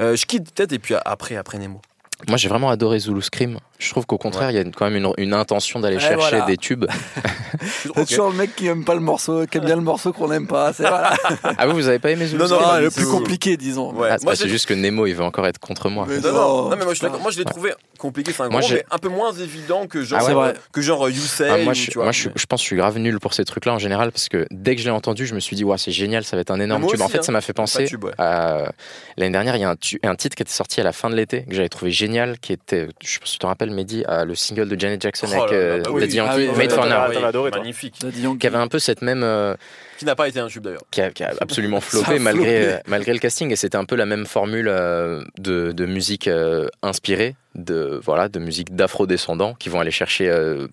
Euh, 0.00 0.16
je 0.16 0.26
quitte 0.26 0.52
peut-être 0.52 0.72
et 0.72 0.78
puis 0.78 0.94
après, 1.04 1.36
après 1.36 1.58
Nemo. 1.58 1.80
Moi, 2.28 2.38
j'ai 2.38 2.48
vraiment 2.48 2.70
adoré 2.70 2.98
Zulu 2.98 3.20
Scream. 3.22 3.58
Je 3.78 3.90
trouve 3.90 4.06
qu'au 4.06 4.16
contraire, 4.16 4.50
il 4.50 4.54
y 4.54 4.58
a 4.58 4.62
une- 4.62 4.72
quand 4.74 4.86
même 4.88 4.96
une, 4.96 5.12
une 5.18 5.34
intention 5.34 5.80
d'aller 5.80 5.96
Ouais, 5.96 6.00
chercher 6.02 6.16
voilà. 6.30 6.46
des 6.46 6.56
tubes. 6.56 6.86
C'est 7.82 8.06
toujours 8.06 8.30
le 8.30 8.36
mec 8.36 8.56
qui 8.56 8.66
aime 8.68 8.84
pas 8.84 8.94
le 8.94 9.00
morceau, 9.00 9.46
qui 9.46 9.58
aime 9.58 9.66
bien 9.66 9.76
le 9.76 9.82
morceau 9.82 10.12
qu'on 10.14 10.32
aime 10.32 10.46
pas. 10.46 10.72
C'est 10.72 10.88
voilà. 10.88 11.14
ah, 11.58 11.66
vous, 11.66 11.74
vous 11.74 11.88
avez 11.88 11.98
pas 11.98 12.10
aimé 12.10 12.26
Zulu 12.26 12.38
Non, 12.42 12.48
non, 12.48 12.54
Scream 12.56 12.66
Ah, 12.70 12.74
pas 12.76 12.80
le 12.80 12.90
plus 12.90 13.06
compliqué, 13.06 13.56
disons. 13.58 13.92
Ouais. 13.92 14.08
Ah, 14.12 14.16
Moi, 14.22 14.34
c'est 14.34 14.48
juste 14.48 14.66
que 14.66 14.72
Nemo, 14.72 15.06
il 15.06 15.14
veut 15.14 15.24
encore 15.24 15.46
être 15.46 15.58
contre 15.58 15.90
moi. 15.90 16.06
Mais 16.08 16.18
Non, 16.20 16.32
non, 16.32 16.32
Non, 16.32 16.70
non, 16.70 16.76
mais 16.76 16.84
moi 16.86 16.94
je, 16.94 17.06
moi 17.06 17.30
l'ai 17.36 17.44
trouvé 17.44 17.74
compliqué, 17.98 18.32
c'est 18.32 18.42
un 18.42 18.48
Moi, 18.48 18.62
mais 18.70 18.84
un 18.90 18.98
peu 18.98 19.08
moins 19.10 19.32
évident 19.34 19.86
que 19.86 20.02
genre, 20.02 20.20
Ah 20.26 20.34
ouais, 20.34 20.54
que 20.72 20.80
genre 20.80 21.08
You 21.10 21.20
Say. 21.20 21.48
Ah, 21.50 21.58
moi, 21.58 21.74
je, 21.74 21.84
tu 21.90 21.94
vois, 21.94 22.04
moi 22.04 22.12
je, 22.12 22.28
mais- 22.28 22.34
je 22.34 22.46
pense 22.46 22.60
que 22.60 22.62
je 22.62 22.66
suis 22.68 22.76
grave 22.76 22.96
nul 22.98 23.20
pour 23.20 23.34
ces 23.34 23.44
trucs-là 23.44 23.74
en 23.74 23.78
général 23.78 24.10
parce 24.10 24.28
que 24.30 24.46
dès 24.50 24.74
que 24.74 24.80
je 24.80 24.86
l'ai 24.86 24.90
entendu, 24.92 25.26
je 25.26 25.34
me 25.34 25.40
suis 25.40 25.54
dit, 25.54 25.64
ouais, 25.64 25.76
c'est 25.78 25.92
génial, 25.92 26.24
ça 26.24 26.36
va 26.36 26.40
être 26.40 26.50
un 26.50 26.60
énorme 26.60 26.86
tube. 26.86 27.00
en 27.02 27.08
fait, 27.08 27.18
hein. 27.18 27.22
ça 27.22 27.32
m'a 27.32 27.42
fait 27.42 27.52
penser 27.52 27.86
à. 28.16 28.72
L'année 29.18 29.32
dernière, 29.32 29.56
il 29.56 29.60
y 29.60 29.64
a 29.64 29.70
un 30.10 30.14
titre 30.16 30.34
qui 30.36 30.42
était 30.42 30.50
sorti 30.52 30.80
à 30.80 30.84
la 30.84 30.92
fin 30.92 31.10
de 31.10 31.14
l'été 31.14 31.44
que 31.44 31.54
j'avais 31.54 31.68
trouvé 31.68 31.90
génial, 31.90 32.05
qui 32.40 32.52
était, 32.52 32.88
je 33.02 33.08
sais 33.10 33.18
pas 33.18 33.26
si 33.26 33.32
tu 33.34 33.38
te 33.38 33.46
rappelles, 33.46 33.70
Mehdi, 33.70 34.04
euh, 34.08 34.24
le 34.24 34.34
single 34.34 34.68
de 34.68 34.78
Janet 34.78 35.00
Jackson 35.02 35.26
Oh 35.30 35.34
avec 35.42 35.52
euh, 35.52 35.82
bah 35.82 35.90
oui. 35.92 36.00
Daddy 36.00 36.16
Yankee, 36.16 36.30
Ah 36.32 36.36
oui, 36.36 36.48
Made 36.58 36.72
for 36.72 36.86
Now. 36.86 37.50
magnifique. 37.50 37.94
Qui 38.40 38.46
avait 38.46 38.56
un 38.56 38.68
peu 38.68 38.78
cette 38.78 39.02
même. 39.02 39.22
euh, 39.22 39.54
Qui 39.98 40.04
n'a 40.04 40.14
pas 40.14 40.28
été 40.28 40.40
un 40.40 40.48
tube 40.48 40.62
d'ailleurs. 40.62 40.82
qui, 40.90 41.00
a, 41.00 41.10
qui 41.10 41.24
a 41.24 41.32
absolument 41.40 41.80
flopé 41.82 42.18
malgré, 42.18 42.74
euh, 42.74 42.78
malgré 42.86 43.12
le 43.12 43.18
casting 43.18 43.50
et 43.52 43.56
c'était 43.56 43.76
un 43.76 43.84
peu 43.84 43.96
la 43.96 44.06
même 44.06 44.26
formule 44.26 44.68
euh, 44.68 45.22
de, 45.38 45.72
de 45.72 45.86
musique 45.86 46.28
euh, 46.28 46.68
inspirée 46.82 47.34
de 47.56 48.00
voilà 48.04 48.28
de 48.28 48.38
musique 48.38 48.74
d'afro-descendants 48.74 49.54
qui 49.54 49.68
vont 49.68 49.80
aller 49.80 49.90
chercher 49.90 50.28
euh, 50.28 50.66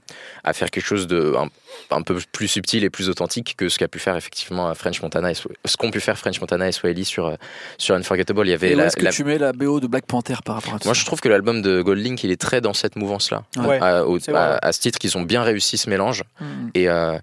à 0.43 0.53
faire 0.53 0.69
quelque 0.71 0.85
chose 0.85 1.07
de 1.07 1.33
un, 1.37 1.49
un 1.95 2.01
peu 2.01 2.17
plus 2.31 2.47
subtil 2.47 2.83
et 2.83 2.89
plus 2.89 3.09
authentique 3.09 3.55
que 3.57 3.69
ce 3.69 3.77
qu'a 3.79 3.87
pu 3.87 3.99
faire 3.99 4.15
effectivement 4.15 4.73
French 4.75 5.01
Montana 5.01 5.31
et 5.31 5.33
ce 5.35 5.77
qu'ont 5.77 5.91
pu 5.91 5.99
faire 5.99 6.17
French 6.17 6.39
Montana 6.41 6.67
et 6.67 6.71
Swahili 6.71 7.05
sur 7.05 7.25
euh, 7.27 7.35
sur 7.77 7.95
Unforgettable 7.95 8.47
il 8.47 8.51
y 8.51 8.53
avait 8.53 8.71
Et 8.71 8.75
la- 8.75 8.85
est-ce 8.87 8.97
que 8.97 9.07
tu 9.11 9.23
mets 9.23 9.37
la 9.37 9.53
BO 9.53 9.79
de 9.79 9.87
Black 9.87 10.05
Panther 10.05 10.35
par 10.45 10.55
rapport 10.55 10.75
à 10.75 10.79
tout 10.79 10.87
moi 10.87 10.93
ça 10.95 10.99
je 11.01 11.05
trouve 11.05 11.21
que 11.21 11.29
l'album 11.29 11.61
de 11.61 11.81
Goldlink 11.81 12.23
il 12.23 12.31
est 12.31 12.39
très 12.41 12.61
dans 12.61 12.73
cette 12.73 12.95
mouvance 12.95 13.31
là 13.31 13.43
Ouais. 13.57 13.79
à, 13.81 14.05
au- 14.05 14.19
ce 14.19 14.79
titre 14.79 14.99
qu'ils 14.99 15.17
ont 15.17 15.21
bien 15.23 15.43
réussi 15.43 15.77
ce 15.77 15.89
mélange 15.89 16.23
Mm. 16.39 16.45
et 16.75 16.89
euh, 16.89 17.17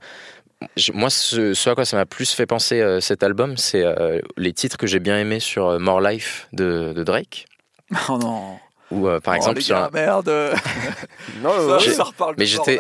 moi, 0.93 1.09
ce, 1.09 1.55
ce 1.55 1.71
à 1.71 1.75
quoi 1.75 1.85
ça 1.87 1.97
m'a 1.97 2.05
plus 2.05 2.33
fait 2.33 2.45
penser 2.45 2.81
euh, 2.83 3.01
cet 3.01 3.23
album, 3.23 3.57
c'est 3.57 3.83
euh, 3.83 4.21
les 4.37 4.53
titres 4.53 4.77
que 4.77 4.87
j'ai 4.87 4.99
bien 4.99 5.19
aimés 5.19 5.41
sur 5.41 5.67
euh, 5.69 5.79
More 5.79 6.03
Life 6.03 6.49
de, 6.53 6.93
de 6.95 7.03
Drake. 7.03 7.47
Oh 8.11 8.19
non. 8.19 8.59
Ou 8.91 9.07
euh, 9.07 9.21
par 9.21 9.35
Oh, 9.35 9.37
exemple 9.37 9.59
les 9.61 9.65
gars, 9.65 9.87
un- 9.87 9.91
merde. 9.97 10.29
Non, 11.43 11.51
Ça, 11.79 11.87
ouais. 11.87 11.95
ça 11.95 12.03
reparle 12.05 12.35
mais 12.39 12.45
j'étais- 12.47 12.79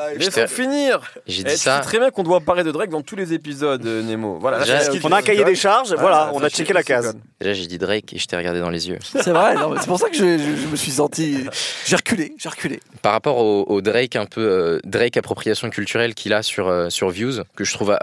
finir. 0.48 1.00
j'ai 1.26 1.42
Eh, 1.42 1.44
dit 1.44 1.50
tu 1.52 1.58
ça. 1.58 1.76
sais 1.76 1.82
très 1.82 1.98
bien 1.98 2.10
qu'on 2.10 2.22
doit 2.24 2.40
parler 2.40 2.64
de 2.64 2.70
Drake 2.72 2.90
dans 2.90 3.00
tous 3.02 3.16
les 3.16 3.32
épisodes, 3.32 3.84
euh, 3.86 4.02
Nemo. 4.02 4.38
Voilà. 4.40 4.64
là, 4.64 4.80
On 5.04 5.12
a 5.12 5.18
un 5.18 5.22
cahier 5.22 5.44
des 5.44 5.54
charges, 5.54 5.92
Ah, 5.96 6.00
voilà, 6.00 6.16
ça, 6.16 6.30
on 6.34 6.42
a 6.42 6.48
checké 6.50 6.72
la 6.72 6.82
case. 6.82 7.14
Déjà, 7.40 7.52
j'ai 7.54 7.66
dit 7.66 7.78
Drake 7.78 8.12
et 8.12 8.18
je 8.18 8.26
t'ai 8.26 8.36
regardé 8.36 8.60
dans 8.60 8.70
les 8.70 8.88
yeux. 8.88 8.98
C'est 9.02 9.30
vrai, 9.30 9.54
c'est 9.80 9.86
pour 9.86 9.98
ça 9.98 10.08
que 10.10 10.16
je, 10.16 10.36
je- 10.38 10.56
je 10.62 10.66
me 10.66 10.76
suis 10.76 10.90
senti. 10.90 11.44
J'ai 11.86 11.96
reculé, 11.96 12.34
j'ai 12.38 12.48
reculé. 12.48 12.80
Par 13.02 13.12
rapport 13.12 13.38
au, 13.38 13.64
au 13.68 13.80
Drake 13.80 14.16
un 14.16 14.26
peu 14.26 14.40
euh, 14.42 14.80
Drake 14.84 15.16
appropriation 15.16 15.70
culturelle 15.70 16.14
qu'il 16.14 16.32
a 16.32 16.42
sur 16.42 16.68
euh, 16.68 16.90
sur 16.90 17.08
Views, 17.10 17.42
que 17.56 17.64
je 17.64 17.72
trouve 17.72 17.96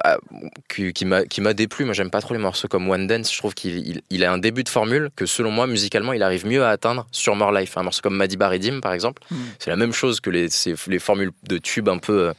qui, 0.74 0.94
qui 0.94 1.06
m'a 1.06 1.24
qui 1.26 1.42
m'a 1.42 1.54
déplu. 1.54 1.86
Moi, 1.86 1.94
j'aime 1.94 2.10
pas 2.10 2.22
trop 2.22 2.34
les 2.34 2.40
morceaux 2.40 2.68
comme 2.68 2.90
One 2.90 3.06
Dance. 3.08 3.32
Je 3.34 3.38
trouve 3.38 3.54
qu'il 3.54 3.78
il, 3.88 4.02
il 4.10 4.24
a 4.26 4.32
un 4.32 4.38
début 4.38 4.64
de 4.64 4.70
formule 4.70 5.10
que 5.16 5.26
selon 5.26 5.52
moi 5.52 5.68
musicalement, 5.68 6.14
il 6.14 6.24
arrive 6.24 6.46
mieux 6.48 6.64
à 6.64 6.70
atteindre 6.70 7.06
sur 7.12 7.36
More 7.36 7.52
Life. 7.52 7.78
Un 7.78 7.84
morceau 7.84 7.97
comme 8.02 8.16
Madiba 8.16 8.50
Redim, 8.50 8.80
par 8.82 8.94
exemple, 8.94 9.22
Mm. 9.32 9.36
c'est 9.60 9.70
la 9.70 9.76
même 9.76 9.94
chose 9.94 10.20
que 10.20 10.30
les 10.30 10.50
ces- 10.50 10.76
les 10.88 11.00
formules 11.00 11.32
de 11.44 11.58
tube 11.58 11.90
un 11.90 11.98
peu 11.98 12.30
euh, 12.30 12.34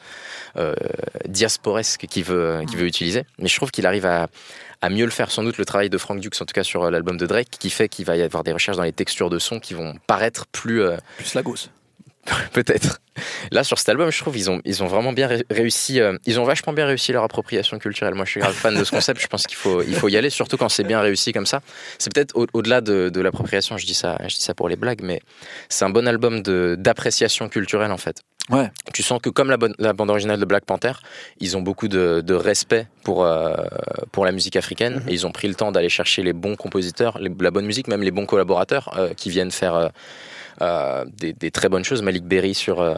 euh, 0.57 0.75
diasporesques 1.27 2.07
qu'il 2.07 2.25
veut 2.25 2.61
qu'il 2.69 2.79
veut 2.79 2.87
utiliser. 2.87 3.25
Mais 3.39 3.49
je 3.49 3.57
trouve 3.57 3.71
qu'il 3.71 3.87
arrive 3.87 4.07
à 4.07 4.29
à 4.81 4.91
mieux 4.91 5.05
le 5.05 5.11
faire 5.11 5.33
sans 5.33 5.43
doute 5.43 5.59
le 5.59 5.65
travail 5.65 5.91
de 5.91 5.99
Frank 5.99 6.21
Dux 6.21 6.31
en 6.41 6.45
tout 6.45 6.53
cas 6.55 6.63
sur 6.63 6.85
euh, 6.85 6.91
l'album 6.91 7.17
de 7.17 7.27
Drake 7.27 7.49
qui 7.59 7.69
fait 7.69 7.89
qu'il 7.89 8.05
va 8.05 8.17
y 8.17 8.23
avoir 8.23 8.45
des 8.45 8.53
recherches 8.53 8.77
dans 8.77 8.85
les 8.85 8.93
textures 8.93 9.29
de 9.29 9.41
son 9.41 9.59
qui 9.59 9.75
vont 9.75 9.95
paraître 10.07 10.47
plus 10.47 10.83
euh, 10.83 10.97
Plus 11.17 11.35
la 11.35 11.43
gosse. 11.43 11.69
peut-être. 12.53 13.01
Là, 13.51 13.65
sur 13.65 13.79
cet 13.79 13.89
album, 13.89 14.11
je 14.13 14.19
trouve 14.21 14.37
ils 14.37 14.49
ont, 14.51 14.61
ils 14.65 14.83
ont 14.83 14.87
vraiment 14.87 15.13
bien 15.13 15.27
ré- 15.27 15.45
réussi. 15.51 16.01
euh, 16.01 16.17
ils 16.27 16.39
ont 16.39 16.45
vachement 16.45 16.73
bien 16.73 16.87
réussi 16.87 17.13
leur 17.13 17.25
appropriation 17.25 17.79
culturelle. 17.79 18.15
Moi, 18.15 18.25
je 18.25 18.31
suis 18.33 18.41
grave 18.41 18.55
fan 18.55 18.79
de 18.79 18.85
ce 18.85 18.91
concept. 18.93 19.21
Je 19.21 19.27
pense 19.27 19.47
qu'il 19.47 19.57
faut, 19.57 19.83
il 19.83 19.95
faut 19.95 20.09
y 20.09 20.17
aller, 20.17 20.31
surtout 20.31 20.57
quand 20.57 20.69
c'est 20.69 20.85
bien 20.85 21.01
réussi 21.01 21.33
comme 21.33 21.47
ça. 21.47 21.61
C'est 21.99 22.13
peut-être 22.13 22.37
au- 22.37 22.47
au-delà 22.53 22.81
de, 22.81 23.09
de 23.09 23.21
l'appropriation. 23.21 23.77
Je 23.77 23.87
dis 23.87 23.95
ça, 23.95 24.17
je 24.23 24.35
dis 24.37 24.41
ça 24.43 24.55
pour 24.55 24.69
les 24.69 24.77
blagues, 24.77 25.01
mais 25.03 25.21
c'est 25.69 25.85
un 25.85 25.91
bon 25.91 26.07
album 26.07 26.43
d'appréciation 26.77 27.49
culturelle 27.49 27.91
en 27.91 27.97
fait. 27.99 28.23
Ouais. 28.51 28.71
Tu 28.95 29.03
sens 29.03 29.21
que 29.21 29.29
comme 29.31 29.51
la, 29.51 29.57
bonne- 29.57 29.75
la 29.79 29.93
bande 29.93 30.09
originale 30.11 30.39
de 30.41 30.45
Black 30.45 30.65
Panther, 30.65 30.93
ils 31.41 31.57
ont 31.57 31.61
beaucoup 31.61 31.89
de, 31.89 32.23
de 32.25 32.35
respect 32.35 32.87
pour 33.05 33.25
euh, 33.25 33.55
pour 34.13 34.25
la 34.25 34.33
musique 34.33 34.57
africaine 34.57 35.03
et 35.09 35.13
ils 35.13 35.27
ont 35.27 35.33
pris 35.33 35.49
le 35.49 35.55
temps 35.55 35.71
d'aller 35.73 35.91
chercher 35.91 36.23
les 36.23 36.33
bons 36.33 36.57
compositeurs, 36.57 37.19
les- 37.19 37.33
la 37.41 37.51
bonne 37.51 37.67
musique, 37.67 37.89
même 37.89 38.03
les 38.03 38.11
bons 38.11 38.27
collaborateurs 38.27 38.95
euh, 38.97 39.13
qui 39.15 39.29
viennent 39.31 39.51
faire. 39.51 39.91
Euh, 40.63 41.05
des, 41.17 41.33
des 41.33 41.51
très 41.51 41.69
bonnes 41.69 41.85
choses. 41.85 42.03
Malik 42.03 42.25
Berry 42.25 42.55
sur, 42.55 42.81
euh, 42.81 42.95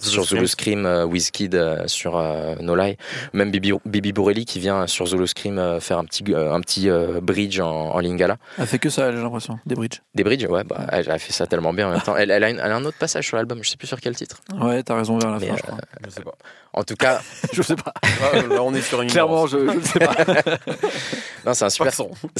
sur 0.00 0.24
Zulu 0.24 0.46
Scream, 0.46 0.86
euh, 0.86 1.04
Wizkid 1.04 1.54
euh, 1.54 1.86
sur 1.86 2.16
euh, 2.16 2.54
No 2.60 2.74
Lie, 2.76 2.96
même 3.32 3.50
Bibi, 3.50 3.72
Bibi 3.84 4.12
Borelli 4.12 4.44
qui 4.44 4.60
vient 4.60 4.86
sur 4.86 5.06
Zulu 5.06 5.26
Scream 5.26 5.58
euh, 5.58 5.80
faire 5.80 5.98
un 5.98 6.04
petit, 6.04 6.24
euh, 6.28 6.52
un 6.52 6.60
petit 6.60 6.88
euh, 6.90 7.20
bridge 7.20 7.60
en, 7.60 7.90
en 7.94 7.98
lingala. 8.00 8.36
Elle 8.58 8.66
fait 8.66 8.78
que 8.78 8.90
ça, 8.90 9.10
j'ai 9.12 9.18
l'impression. 9.18 9.58
Des 9.66 9.74
bridges. 9.74 10.00
Des 10.14 10.24
bridges, 10.24 10.46
ouais, 10.46 10.64
bah, 10.64 10.86
elle 10.90 11.10
a 11.10 11.18
fait 11.18 11.32
ça 11.32 11.46
tellement 11.46 11.72
bien 11.72 11.88
en 11.88 11.92
même 11.92 12.00
temps. 12.00 12.16
Elle, 12.16 12.30
elle, 12.30 12.44
a, 12.44 12.50
une- 12.50 12.58
elle 12.58 12.72
a 12.72 12.76
un 12.76 12.84
autre 12.84 12.98
passage 12.98 13.26
sur 13.26 13.36
l'album, 13.36 13.58
je 13.62 13.70
sais 13.70 13.76
plus 13.76 13.86
sur 13.88 14.00
quel 14.00 14.14
titre. 14.16 14.40
Ouais, 14.60 14.82
t'as 14.82 14.96
raison 14.96 15.18
vers 15.18 15.30
la 15.30 15.38
Mais, 15.38 15.46
fin, 15.48 15.54
euh, 15.54 15.56
je 15.56 15.62
crois. 15.62 15.78
Je 16.04 16.10
sais 16.10 16.22
pas. 16.22 16.34
En 16.74 16.84
tout 16.84 16.94
cas, 16.96 17.20
Je 17.52 17.60
sais 17.60 17.76
pas. 17.76 17.92
Ah, 18.02 18.40
là, 18.48 18.62
on 18.62 18.72
est 18.74 18.80
sur 18.80 19.02
une. 19.02 19.10
Clairement, 19.10 19.46
je, 19.46 19.58
je 19.58 19.76
ne 19.76 19.80
sais 19.82 19.98
pas. 19.98 20.14
non, 21.46 21.54
c'est 21.54 21.64
un 21.66 21.70
super, 21.70 21.92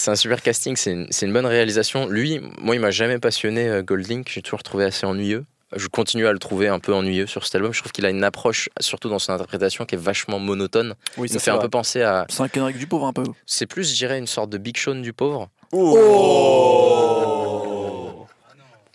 un 0.07 0.15
super 0.17 0.41
casting, 0.43 0.75
c'est 0.77 0.93
une, 0.93 1.07
c'est 1.11 1.27
une 1.27 1.33
bonne 1.33 1.45
réalisation. 1.47 2.07
Lui, 2.09 2.41
moi, 2.59 2.75
il 2.75 2.81
m'a 2.81 2.91
jamais 2.91 3.19
passionné 3.19 3.83
Goldlink, 3.85 4.31
j'ai 4.33 4.41
toujours 4.53 4.63
trouvé 4.63 4.85
assez 4.85 5.07
ennuyeux. 5.07 5.47
Je 5.75 5.89
continue 5.89 6.27
à 6.27 6.33
le 6.33 6.39
trouver 6.39 6.69
un 6.69 6.79
peu 6.79 6.93
ennuyeux 6.93 7.27
sur 7.27 7.47
cet 7.47 7.55
album. 7.55 7.73
Je 7.73 7.81
trouve 7.81 7.93
qu'il 7.93 8.05
a 8.05 8.11
une 8.11 8.23
approche, 8.23 8.69
surtout 8.81 9.09
dans 9.09 9.19
son 9.19 9.33
interprétation, 9.33 9.87
qui 9.87 9.95
est 9.95 9.99
vachement 9.99 10.39
monotone. 10.39 10.95
Oui, 11.17 11.31
me 11.33 11.39
fait 11.39 11.51
un 11.51 11.57
peu 11.57 11.71
penser 11.71 12.03
à. 12.03 12.27
C'est 12.29 12.43
un 12.43 12.49
Kendrick 12.49 12.77
du 12.77 12.87
pauvre 12.87 13.07
un 13.07 13.15
peu. 13.15 13.25
C'est 13.47 13.65
plus, 13.65 13.91
je 13.91 13.95
dirais, 13.97 14.19
une 14.19 14.27
sorte 14.27 14.51
de 14.51 14.59
Big 14.59 14.77
Sean 14.77 14.97
du 14.97 15.15
pauvre. 15.15 15.49
Oh. 15.73 17.17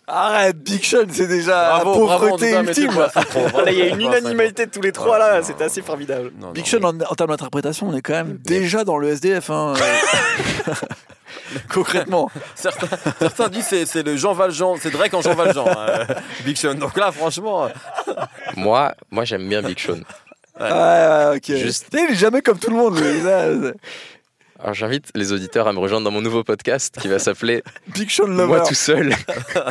Arrête, 0.06 0.62
Big 0.62 0.84
Sean, 0.84 1.06
c'est 1.10 1.26
déjà 1.26 1.80
Bravo, 1.82 1.90
la 2.08 2.18
pauvreté 2.18 2.52
ultime. 2.54 2.92
ça 3.12 3.24
il 3.72 3.74
y 3.76 3.82
a 3.82 3.86
une 3.88 4.00
ça 4.00 4.18
unanimité 4.20 4.66
de 4.66 4.70
tous 4.70 4.80
les 4.80 4.92
trois 4.92 5.18
là, 5.18 5.42
c'était 5.42 5.64
assez 5.64 5.82
formidable. 5.82 6.30
non, 6.40 6.52
Big 6.52 6.64
Sean, 6.64 6.84
en, 6.84 6.90
en 7.00 7.14
termes 7.16 7.30
d'interprétation, 7.30 7.88
on 7.88 7.96
est 7.96 8.00
quand 8.00 8.12
même 8.14 8.38
déjà 8.38 8.84
dans 8.84 8.96
le 8.98 9.08
SDF. 9.08 9.50
Hein. 9.50 9.74
Concrètement. 11.72 12.30
Certains, 12.54 12.88
certains 13.18 13.48
disent 13.48 13.66
c'est 13.68 13.86
c'est 13.86 14.02
le 14.02 14.16
Jean 14.16 14.32
Valjean, 14.34 14.76
c'est 14.80 14.90
Drake 14.90 15.14
en 15.14 15.20
Jean 15.22 15.34
Valjean, 15.34 15.66
euh, 15.76 16.04
Big 16.44 16.56
Sean. 16.56 16.74
Donc 16.74 16.96
là, 16.96 17.12
franchement, 17.12 17.64
euh, 17.66 17.68
Moi, 18.56 18.94
moi 19.10 19.24
j'aime 19.24 19.48
bien 19.48 19.62
Big 19.62 19.78
Sean. 19.78 20.00
Ouais, 20.60 20.70
ouais, 20.70 21.36
ok. 21.36 21.56
Juste- 21.56 21.86
il 21.92 21.98
est 22.12 22.14
jamais 22.14 22.42
comme 22.42 22.58
tout 22.58 22.70
le 22.70 22.76
monde. 22.76 22.98
lui. 22.98 23.72
Alors 24.60 24.74
j'invite 24.74 25.10
les 25.14 25.32
auditeurs 25.32 25.68
à 25.68 25.72
me 25.72 25.78
rejoindre 25.78 26.04
dans 26.04 26.10
mon 26.10 26.20
nouveau 26.20 26.42
podcast 26.42 26.96
qui 27.00 27.06
va 27.06 27.20
s'appeler 27.20 27.62
Big 27.94 28.10
Sean 28.10 28.26
Lover. 28.26 28.46
Moi 28.46 28.60
tout 28.62 28.74
seul. 28.74 29.14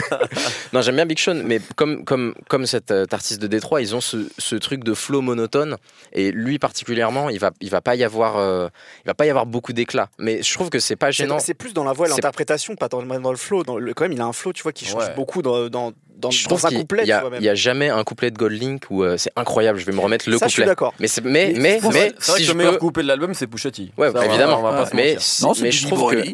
non, 0.74 0.82
j'aime 0.82 0.96
bien 0.96 1.06
Big 1.06 1.20
Sean, 1.20 1.42
mais 1.44 1.60
comme, 1.76 2.06
comme, 2.06 2.34
comme 2.48 2.66
cet 2.66 2.92
euh, 2.92 3.06
artiste 3.12 3.42
de 3.42 3.48
Détroit, 3.48 3.82
ils 3.82 3.96
ont 3.96 4.02
ce, 4.02 4.30
ce 4.38 4.56
truc 4.56 4.86
de 4.86 4.94
flow 4.94 5.20
monotone. 5.22 5.76
Et 6.14 6.32
lui 6.32 6.58
particulièrement, 6.58 7.30
il 7.30 7.40
va, 7.40 7.52
il 7.60 7.70
va 7.70 7.82
pas 7.82 7.96
y 7.96 8.04
avoir, 8.06 8.38
euh, 8.38 8.70
il 9.04 9.08
va 9.08 9.14
pas 9.14 9.26
y 9.26 9.30
avoir 9.30 9.46
beaucoup 9.46 9.74
d'éclat. 9.74 10.10
Mais 10.20 10.42
je 10.42 10.54
trouve 10.54 10.70
que 10.70 10.80
c'est 10.80 10.96
pas 10.96 11.12
gênant. 11.12 11.40
c'est 11.40 11.54
plus 11.54 11.74
dans 11.74 11.84
la 11.84 11.92
voix 11.92 12.08
et 12.08 12.10
l'interprétation, 12.10 12.76
pas 12.76 12.88
dans, 12.88 13.04
dans 13.04 13.32
le 13.32 13.38
flow. 13.38 13.64
Dans 13.64 13.78
le, 13.78 13.94
quand 13.94 14.06
même, 14.06 14.14
il 14.14 14.22
a 14.22 14.26
un 14.26 14.34
flow, 14.34 14.54
tu 14.54 14.64
vois, 14.64 14.72
qui 14.72 14.86
change 14.86 15.04
Ouais. 15.04 15.14
beaucoup 15.16 15.42
dans, 15.42 15.70
dans, 15.70 15.92
dans, 16.18 16.32
je 16.32 16.48
dans 16.48 16.56
trouve 16.58 16.74
un 16.74 16.78
couplet, 16.80 17.04
il 17.04 17.44
y 17.44 17.50
a 17.50 17.56
jamais 17.56 17.90
un 17.90 18.04
couplet 18.04 18.32
de 18.32 18.38
Goldlink 18.38 18.84
où 18.90 19.04
euh, 19.04 19.18
c'est 19.18 19.32
incroyable. 19.36 19.80
Je 19.80 19.86
vais 19.86 19.92
me 19.92 20.00
remettre 20.00 20.30
le 20.30 20.38
Ça, 20.38 20.48
je 20.48 20.52
suis 20.52 20.62
couplet. 20.62 20.72
d'accord. 20.72 20.94
Mais, 21.00 21.08
mais, 21.24 21.54
Mais 21.56 21.60
mais, 21.60 21.80
c'est 21.82 21.88
vrai 21.88 22.14
si 22.20 22.32
que 22.38 22.44
je 22.44 22.52
le 22.52 22.58
meilleur 22.58 22.74
peux, 22.74 22.80
couplet 22.80 23.04
de 23.04 23.08
l'album, 23.08 23.34
c'est 23.34 23.48
Pusha 23.48 23.72
T. 23.72 23.92
Ouais, 23.98 24.08
Ça, 24.08 24.14
on 24.16 24.20
va- 24.20 24.26
évidemment. 24.26 24.60
on 24.60 24.64
va 24.64 24.72
pas 24.72 24.84
Ouais. 24.84 24.90
se 24.90 24.96
mais. 24.96 25.18
Non, 25.42 25.54
mais 25.62 25.72
je 25.72 25.88
trouve 25.88 26.12
que 26.12 26.24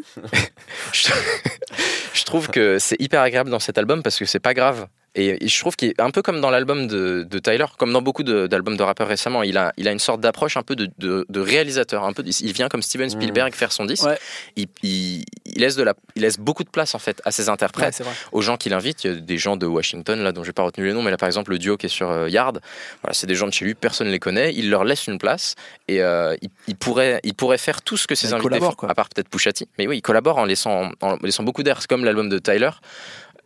je 2.14 2.24
trouve 2.24 2.48
que 2.50 2.80
c'est 2.80 2.96
hyper 3.00 3.22
agréable 3.22 3.50
dans 3.50 3.60
cet 3.60 3.78
album 3.78 4.04
parce 4.04 4.18
que 4.18 4.26
c'est 4.26 4.40
pas 4.40 4.54
grave. 4.54 4.88
Et 5.16 5.48
je 5.48 5.60
trouve 5.60 5.76
qu'il 5.76 5.90
est 5.90 6.02
un 6.02 6.10
peu 6.10 6.22
comme 6.24 6.42
dans 6.42 6.50
l'album 6.50 6.88
de, 6.88 7.24
de 7.30 7.40
Tyler, 7.40 7.66
comme 7.78 7.94
dans 7.94 8.02
beaucoup 8.02 8.24
d'albums 8.24 8.76
de, 8.78 8.82
rappeurs 8.84 9.08
récemment, 9.08 9.44
il 9.44 9.58
a, 9.58 9.72
il 9.78 9.88
a 9.88 9.92
une 9.92 10.00
sorte 10.00 10.22
d'approche 10.22 10.58
un 10.58 10.64
peu 10.64 10.76
de, 10.76 11.40
réalisateur. 11.40 12.04
Un 12.04 12.14
peu, 12.14 12.24
il 12.26 12.52
vient 12.54 12.68
comme 12.68 12.82
Steven 12.82 13.10
Spielberg 13.10 13.54
faire 13.54 13.72
son 13.72 13.86
disque. 13.86 14.06
Ouais. 14.06 14.18
Il, 14.56 14.68
il- 14.82 15.24
il 15.46 15.62
laisse 15.62 15.76
de 15.76 15.84
la, 15.84 15.94
il 16.16 16.24
laisse 16.24 16.40
beaucoup 16.40 16.64
de 16.64 16.70
place 16.70 16.96
en 16.96 17.00
fait 17.00 17.22
à 17.26 17.32
ses 17.32 17.48
interprètes, 17.50 18.02
aux 18.32 18.42
gens 18.42 18.58
qu'il 18.58 18.74
invite. 18.74 19.04
Il 19.04 19.12
y 19.12 19.16
a 19.16 19.20
des 19.20 19.38
gens 19.38 19.56
de 19.56 19.68
Washington 19.68 20.20
là 20.24 20.32
dont 20.32 20.44
j'ai 20.44 20.52
pas 20.54 20.64
retenu 20.64 20.86
les 20.88 20.94
noms, 20.94 21.04
mais 21.04 21.12
là 21.12 21.18
par 21.18 21.28
exemple 21.28 21.52
le 21.52 21.60
duo 21.60 21.78
qui 21.78 21.86
est 21.86 21.90
sur 21.90 22.10
euh, 22.10 22.28
Yard, 22.30 22.60
voilà, 23.04 23.14
c'est 23.14 23.28
des 23.28 23.36
gens 23.36 23.46
de 23.46 23.54
chez 23.54 23.66
lui, 23.66 23.76
personne 23.76 24.08
les 24.08 24.18
connaît. 24.20 24.52
Il 24.56 24.72
leur 24.72 24.84
laisse 24.84 25.06
une 25.06 25.20
place 25.20 25.54
et 25.88 26.02
euh, 26.02 26.36
il, 26.42 26.50
il 26.68 26.76
pourrait, 26.76 27.20
il 27.24 27.36
pourrait 27.36 27.60
faire 27.60 27.84
tout 27.84 27.98
ce 27.98 28.08
que 28.08 28.16
ses 28.16 28.30
Il 28.30 28.34
invités 28.34 28.50
collabore, 28.50 28.70
font, 28.72 28.76
quoi. 28.78 28.90
à 28.90 28.96
part 28.96 29.10
peut-être 29.10 29.30
Pushati. 29.30 29.68
Mais 29.78 29.86
oui, 29.86 29.98
il 29.98 30.02
collabore 30.02 30.38
en 30.40 30.46
laissant, 30.46 30.92
en 31.02 31.18
laissant 31.22 31.44
beaucoup 31.44 31.62
d'air. 31.62 31.80
C'est 31.82 31.88
comme 31.90 32.04
l'album 32.04 32.30
de 32.30 32.40
Tyler. 32.40 32.72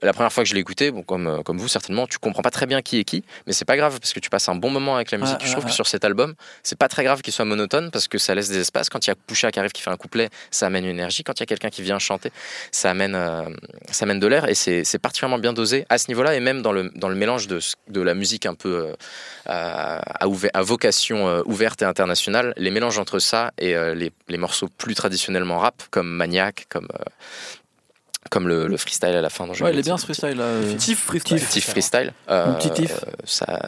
La 0.01 0.13
première 0.13 0.31
fois 0.31 0.43
que 0.43 0.49
je 0.49 0.53
l'ai 0.53 0.59
écouté, 0.61 0.91
bon, 0.91 1.03
comme, 1.03 1.27
euh, 1.27 1.41
comme 1.43 1.57
vous 1.57 1.67
certainement, 1.67 2.05
tu 2.07 2.17
comprends 2.19 2.41
pas 2.43 2.51
très 2.51 2.65
bien 2.65 2.81
qui 2.81 2.99
est 2.99 3.03
qui, 3.03 3.23
mais 3.45 3.53
c'est 3.53 3.65
pas 3.65 3.77
grave 3.77 3.99
parce 3.99 4.13
que 4.13 4.19
tu 4.19 4.29
passes 4.29 4.47
un 4.49 4.55
bon 4.55 4.69
moment 4.69 4.95
avec 4.95 5.11
la 5.11 5.17
musique. 5.17 5.37
Je 5.45 5.51
trouve 5.51 5.65
que 5.65 5.71
sur 5.71 5.87
cet 5.87 6.05
album, 6.05 6.35
c'est 6.63 6.77
pas 6.77 6.87
très 6.87 7.03
grave 7.03 7.21
qu'il 7.21 7.33
soit 7.33 7.45
monotone 7.45 7.89
parce 7.91 8.07
que 8.07 8.17
ça 8.17 8.35
laisse 8.35 8.49
des 8.49 8.59
espaces. 8.59 8.89
Quand 8.89 9.05
il 9.05 9.09
y 9.09 9.11
a 9.11 9.15
Pusha 9.15 9.51
qui 9.51 9.59
arrive, 9.59 9.71
qui 9.71 9.81
fait 9.81 9.89
un 9.89 9.97
couplet, 9.97 10.29
ça 10.51 10.67
amène 10.67 10.83
une 10.85 10.91
énergie. 10.91 11.23
Quand 11.23 11.33
il 11.39 11.41
y 11.41 11.43
a 11.43 11.45
quelqu'un 11.47 11.69
qui 11.69 11.81
vient 11.81 11.99
chanter, 11.99 12.31
ça 12.71 12.91
amène, 12.91 13.15
euh, 13.15 13.43
ça 13.91 14.03
amène 14.05 14.19
de 14.19 14.27
l'air 14.27 14.47
et 14.49 14.55
c'est 14.55 14.99
particulièrement 14.99 15.39
bien 15.39 15.53
dosé 15.53 15.85
à 15.89 15.97
ce 15.97 16.09
niveau-là 16.09 16.35
et 16.35 16.39
même 16.39 16.61
dans 16.61 16.71
le, 16.71 16.91
dans 16.95 17.09
le 17.09 17.15
mélange 17.15 17.47
de, 17.47 17.59
de 17.87 18.01
la 18.01 18.13
musique 18.13 18.45
un 18.45 18.55
peu 18.55 18.87
euh, 18.87 18.93
à, 19.45 20.23
à 20.23 20.27
ouver- 20.27 20.51
à 20.53 20.61
vocation 20.61 21.27
euh, 21.27 21.41
ouverte 21.45 21.81
et 21.81 21.85
internationale, 21.85 22.53
les 22.57 22.71
mélanges 22.71 22.99
entre 22.99 23.19
ça 23.19 23.51
et 23.57 23.73
les, 23.95 24.11
les 24.27 24.37
morceaux 24.37 24.67
plus 24.77 24.95
traditionnellement 24.95 25.59
rap, 25.59 25.83
comme 25.89 26.07
Maniac, 26.09 26.65
comme, 26.69 26.87
comme 28.29 28.47
le, 28.47 28.67
le 28.67 28.77
freestyle 28.77 29.09
à 29.15 29.21
la 29.21 29.29
fin. 29.29 29.45
dont 29.47 29.53
Ouais, 29.53 29.71
il 29.73 29.79
est 29.79 29.83
bien 29.83 29.97
ce 29.97 30.03
freestyle 30.05 30.37
là. 30.37 30.43
euh. 30.43 30.75
Tiff 30.75 30.99
freestyle. 30.99 31.43
Tiff 31.45 31.69
freestyle. 31.69 32.13
euh, 32.29 32.53
petit 32.53 32.71
Tiff. 32.71 32.91
euh, 33.03 33.11
ça, 33.25 33.59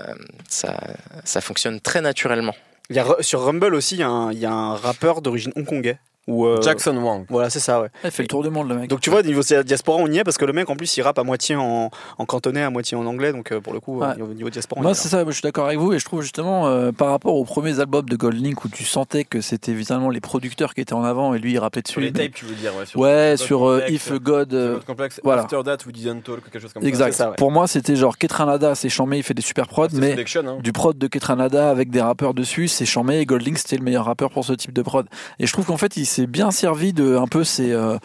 ça, 0.48 0.80
ça 1.24 1.42
fonctionne 1.42 1.80
très 1.80 2.02
naturellement. 2.02 2.56
Il 2.90 2.96
y 2.96 3.00
a, 3.00 3.06
sur 3.22 3.44
Rumble 3.44 3.76
aussi, 3.76 3.96
il 3.96 4.00
y, 4.00 4.04
a 4.04 4.10
un- 4.10 4.32
il 4.32 4.40
y 4.40 4.46
a 4.46 4.52
un 4.52 4.76
rappeur 4.76 5.22
d'origine 5.22 5.52
hongkongais. 5.56 6.00
Ou, 6.30 6.46
euh, 6.46 6.62
Jackson 6.62 6.96
Wang. 6.98 7.26
Voilà, 7.30 7.50
c'est 7.50 7.60
ça, 7.60 7.82
ouais. 7.82 7.88
Il 8.04 8.12
fait 8.12 8.24
le 8.24 8.28
tour 8.28 8.44
du 8.44 8.50
monde 8.50 8.70
le 8.70 8.76
mec. 8.76 8.90
Donc 8.90 9.02
tu 9.02 9.10
vois, 9.10 9.22
niveau 9.24 9.42
diaspora, 9.42 9.98
on 10.00 10.08
y 10.08 10.18
est 10.20 10.24
parce 10.24 10.38
que 10.38 10.46
le 10.46 10.54
mec 10.54 10.70
en 10.70 10.76
plus 10.76 10.96
il 10.96 11.02
rappe 11.02 11.18
à 11.20 11.24
moitié 11.24 11.56
en, 11.56 11.90
en 12.18 12.26
cantonais, 12.26 12.62
à 12.64 12.70
moitié 12.70 12.96
en 12.96 13.06
anglais. 13.06 13.32
Donc 13.34 13.52
euh, 13.52 13.60
pour 13.60 13.74
le 13.74 13.80
coup, 13.80 14.00
Ouais. 14.00 14.08
euh, 14.20 14.24
au 14.24 14.34
niveau 14.34 14.50
diaspora, 14.50 14.80
on 14.80 14.84
y 14.84 14.84
Moi, 14.84 14.92
est, 14.92 14.96
c'est 14.96 15.10
ça, 15.10 15.18
moi, 15.24 15.32
je 15.32 15.38
suis 15.38 15.42
d'accord 15.42 15.66
avec 15.66 15.80
vous 15.80 15.92
et 15.94 16.00
je 16.00 16.06
trouve 16.06 16.22
justement 16.22 16.68
euh, 16.68 16.92
par 16.92 17.10
rapport 17.10 17.34
aux 17.36 17.44
premiers 17.46 17.80
albums 17.80 18.06
de 18.08 18.16
Gold 18.16 18.42
Link 18.42 18.64
où 18.64 18.70
tu 18.70 18.84
sentais 18.86 19.24
que 19.24 19.42
c'était 19.42 19.72
évidemment 19.72 20.10
les 20.10 20.22
producteurs 20.22 20.74
qui 20.74 20.82
étaient 20.82 20.94
en 20.94 21.04
avant 21.04 21.34
et 21.34 21.40
lui 21.40 21.54
il 21.54 21.60
rappelait 21.60 21.82
dessus. 21.82 21.94
Sur 21.94 22.02
les 22.02 22.12
tapes, 22.14 22.34
tu 22.34 22.46
veux 22.46 22.56
dire. 22.56 22.72
Ouais, 22.78 22.86
sur, 22.86 23.00
Ouais, 23.00 23.36
sur 23.38 23.68
euh, 23.68 23.82
If 23.90 24.12
God. 24.14 24.54
euh, 24.54 24.76
sur 24.76 24.86
Complex, 24.86 25.20
voilà. 25.24 25.42
After 25.44 25.62
That, 25.66 25.78
We 25.88 25.94
Didn't 25.96 26.22
Talk, 26.22 26.44
quelque 26.44 26.60
chose 26.60 26.74
comme 26.74 26.86
exact. 26.86 27.14
ça, 27.14 27.30
ouais. 27.32 27.36
Pour 27.38 27.52
moi, 27.52 27.68
c'était 27.68 27.96
genre 27.96 28.18
Ketranada, 28.18 28.76
c'est 28.76 28.90
chambé, 28.90 29.18
il 29.18 29.24
fait 29.24 29.34
des 29.34 29.42
super 29.42 29.68
prods, 29.68 29.88
mais 29.94 30.16
hein. 30.36 30.58
du 30.62 30.72
prod 30.72 30.98
de 30.98 31.08
Ketranada 31.08 31.70
avec 31.70 31.90
des 31.90 32.02
rappeurs 32.02 32.34
dessus, 32.34 32.68
c'est 32.68 32.86
chambé 32.86 33.20
et 33.20 33.26
Gold 33.26 33.42
Link 33.46 33.58
c'était 33.58 33.78
le 33.78 33.84
meilleur 33.84 34.06
rappeur 34.06 34.30
pour 34.30 34.46
ce 34.46 34.54
type 34.54 34.74
de 34.74 34.82
prod. 34.82 35.08
Et 35.40 35.48
je 35.48 35.54
trouve 35.54 35.66
qu'en 35.66 35.78
fait, 35.78 35.98
il 35.98 36.06
s'est 36.22 36.28
bien 36.28 36.52
servi 36.52 36.94
de 36.94 37.16
un 37.16 37.28
peu 37.28 37.44
ses, 37.44 37.72
euh, 37.72 37.98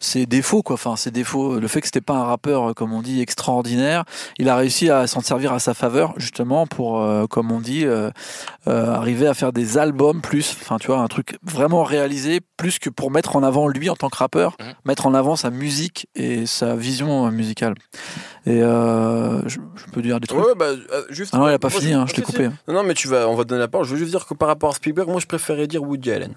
ses 0.00 0.26
défauts, 0.26 0.62
quoi. 0.62 0.74
Enfin, 0.74 0.96
ses 0.96 1.10
défauts, 1.12 1.60
le 1.60 1.68
fait 1.68 1.80
que 1.80 1.86
c'était 1.86 2.00
pas 2.00 2.14
un 2.14 2.24
rappeur, 2.24 2.70
euh, 2.70 2.72
comme 2.74 2.92
on 2.92 3.02
dit, 3.02 3.20
extraordinaire, 3.20 4.04
il 4.38 4.48
a 4.48 4.56
réussi 4.56 4.90
à 4.90 5.06
s'en 5.06 5.20
servir 5.20 5.52
à 5.52 5.58
sa 5.60 5.74
faveur, 5.74 6.12
justement, 6.16 6.66
pour, 6.66 7.00
euh, 7.00 7.26
comme 7.26 7.52
on 7.52 7.60
dit, 7.60 7.84
euh, 7.86 8.10
euh, 8.66 8.92
arriver 8.92 9.26
à 9.28 9.34
faire 9.34 9.52
des 9.52 9.78
albums 9.78 10.20
plus, 10.20 10.56
enfin, 10.60 10.76
tu 10.78 10.88
vois, 10.88 10.98
un 10.98 11.06
truc 11.08 11.38
vraiment 11.44 11.82
réalisé, 11.84 12.40
plus 12.56 12.78
que 12.80 12.90
pour 12.90 13.10
mettre 13.12 13.36
en 13.36 13.42
avant 13.44 13.68
lui 13.68 13.88
en 13.90 13.96
tant 13.96 14.08
que 14.08 14.16
rappeur, 14.16 14.56
Mhm. 14.60 14.72
mettre 14.84 15.06
en 15.06 15.14
avant 15.14 15.36
sa 15.36 15.50
musique 15.50 16.08
et 16.16 16.46
sa 16.46 16.74
vision 16.76 17.30
musicale. 17.30 17.74
Et 18.44 18.60
euh, 18.60 19.40
je, 19.48 19.58
je 19.76 19.84
peux 19.92 20.02
dire 20.02 20.18
des 20.20 20.26
trucs? 20.26 20.40
Ouais, 20.44 20.54
bah, 20.58 20.72
juste. 21.10 21.30
Ah 21.32 21.38
non, 21.38 21.48
il 21.48 21.52
a 21.54 21.58
pas 21.60 21.68
Moi, 21.70 21.80
fini, 21.80 21.92
hein, 21.92 22.06
je 22.08 22.14
l'ai 22.16 22.24
si, 22.24 22.26
si. 22.26 22.32
coupé. 22.32 22.48
Non, 22.68 22.74
non, 22.74 22.82
mais 22.82 22.94
tu 22.94 23.06
vas, 23.08 23.28
on 23.28 23.34
va 23.36 23.44
te 23.44 23.48
donner 23.48 23.60
la 23.60 23.68
parole. 23.68 23.86
Je 23.86 23.92
veux 23.92 23.98
juste 23.98 24.10
dire 24.10 24.26
que 24.26 24.34
par 24.34 24.48
rapport 24.48 24.70
à 24.70 24.72
Spielberg, 24.74 25.08
moi 25.08 25.20
je 25.20 25.26
préférais 25.26 25.66
dire 25.68 25.82
Woody 25.82 26.10
Allen. 26.10 26.34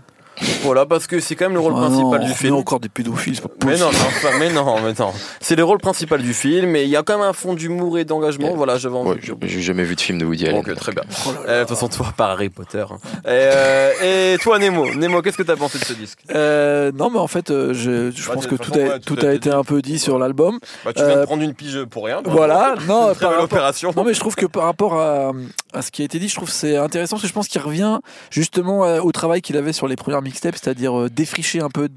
Voilà, 0.64 0.86
parce 0.86 1.08
que 1.08 1.20
c'est 1.20 1.36
quand 1.36 1.46
même 1.46 1.54
le 1.54 1.60
rôle 1.60 1.74
Ah 1.78 1.82
principal 1.88 2.26
du 2.26 2.34
film. 2.34 2.56
encore 2.56 2.80
des 2.80 2.90
pédophiles, 2.90 3.36
c'est 3.36 3.42
pas 3.42 3.50
Mais 3.66 3.78
non, 3.78 3.90
mais 3.92 3.98
enfin, 4.00 4.30
mais 4.40 4.52
non, 4.52 4.80
mais 4.82 4.94
non. 5.00 5.12
C'est 5.40 5.56
le 5.56 5.64
rôle 5.64 5.78
principal 5.80 6.22
du 6.22 6.34
film, 6.34 6.76
et 6.76 6.84
il 6.84 6.90
y 6.90 6.96
a 6.98 7.04
quand 7.04 7.18
même 7.18 7.28
un 7.28 7.34
fond 7.34 7.54
d'humour 7.54 7.98
et 7.98 8.06
d'engagement. 8.06 8.54
Voilà, 8.56 8.78
j'avais 8.78 8.96
envie 8.96 9.10
Ouais. 9.12 9.20
J'ai 9.44 9.62
jamais 9.62 9.84
vu 9.84 9.96
de 9.96 10.02
film 10.02 10.18
de 10.20 10.26
Woody 10.26 10.48
Allen. 10.48 10.60
Ok, 10.60 10.74
très 10.76 10.92
bien. 10.92 11.04
Oh 11.26 11.32
là 11.32 11.34
là. 11.34 11.50
Euh, 11.52 11.64
De 11.64 11.68
toute 11.68 11.76
façon, 11.78 11.88
toi, 11.90 12.14
par 12.18 12.32
Harry 12.32 12.50
Potter. 12.50 12.84
hein. 12.90 12.98
Et, 13.26 13.30
euh, 13.30 14.34
et 14.34 14.38
toi, 14.40 14.60
Nemo, 14.60 14.86
Nemo, 14.96 15.22
qu'est-ce 15.22 15.38
que 15.38 15.44
t'as 15.44 15.56
pensé 15.56 15.80
de 15.80 15.86
ce 15.86 15.94
disque? 15.94 16.20
Euh, 16.34 16.92
non, 16.94 17.10
mais 17.10 17.20
en 17.20 17.28
fait, 17.28 17.52
euh, 17.52 17.74
je, 17.74 18.12
je 18.12 18.28
Bah, 18.28 18.34
pense 18.34 18.48
que 18.48 18.56
tout, 18.56 18.74
a, 18.74 18.78
ouais, 18.78 19.00
tout 19.00 19.16
tout 19.16 19.26
a 19.26 19.30
a 19.30 19.34
été 19.34 19.50
un 19.52 19.64
peu 19.64 19.82
dit 19.82 20.00
sur 20.00 20.20
l'album. 20.20 20.60
bah, 20.84 20.92
Tu 20.94 21.04
viens 21.04 21.20
de 21.22 21.26
prendre 21.26 21.44
une 21.44 21.54
pige 21.54 21.84
pour 21.86 22.06
rien. 22.06 22.22
Voilà, 22.26 22.76
non, 22.88 23.12
Très 23.14 23.20
par 23.22 23.30
rapport, 23.32 23.44
opération. 23.46 23.94
Non 23.96 24.04
mais 24.04 24.14
je 24.14 24.20
trouve 24.20 24.36
que 24.36 24.46
par 24.46 24.64
rapport 24.64 25.00
à, 25.00 25.32
à 25.74 25.82
ce 25.82 25.92
qui 25.92 26.02
a 26.02 26.06
été 26.06 26.20
dit, 26.20 26.28
je 26.28 26.36
trouve 26.36 26.50
que 26.50 26.54
c'est 26.56 26.76
intéressant 26.78 27.16
parce 27.16 27.24
que 27.24 27.28
je 27.30 27.34
pense 27.34 27.48
qu'il 27.48 27.62
revient 27.62 28.00
justement 28.32 28.82
au 28.98 29.12
travail 29.12 29.42
qu'il 29.42 29.58
avait 29.58 29.74
sur 29.74 29.88
les 29.88 29.96
premières 29.96 30.22
mixtapes, 30.26 30.58
c'est-à-dire 30.62 31.00
euh, 31.00 31.10
défricher 31.10 31.62
un 31.62 31.70
peu 31.70 31.88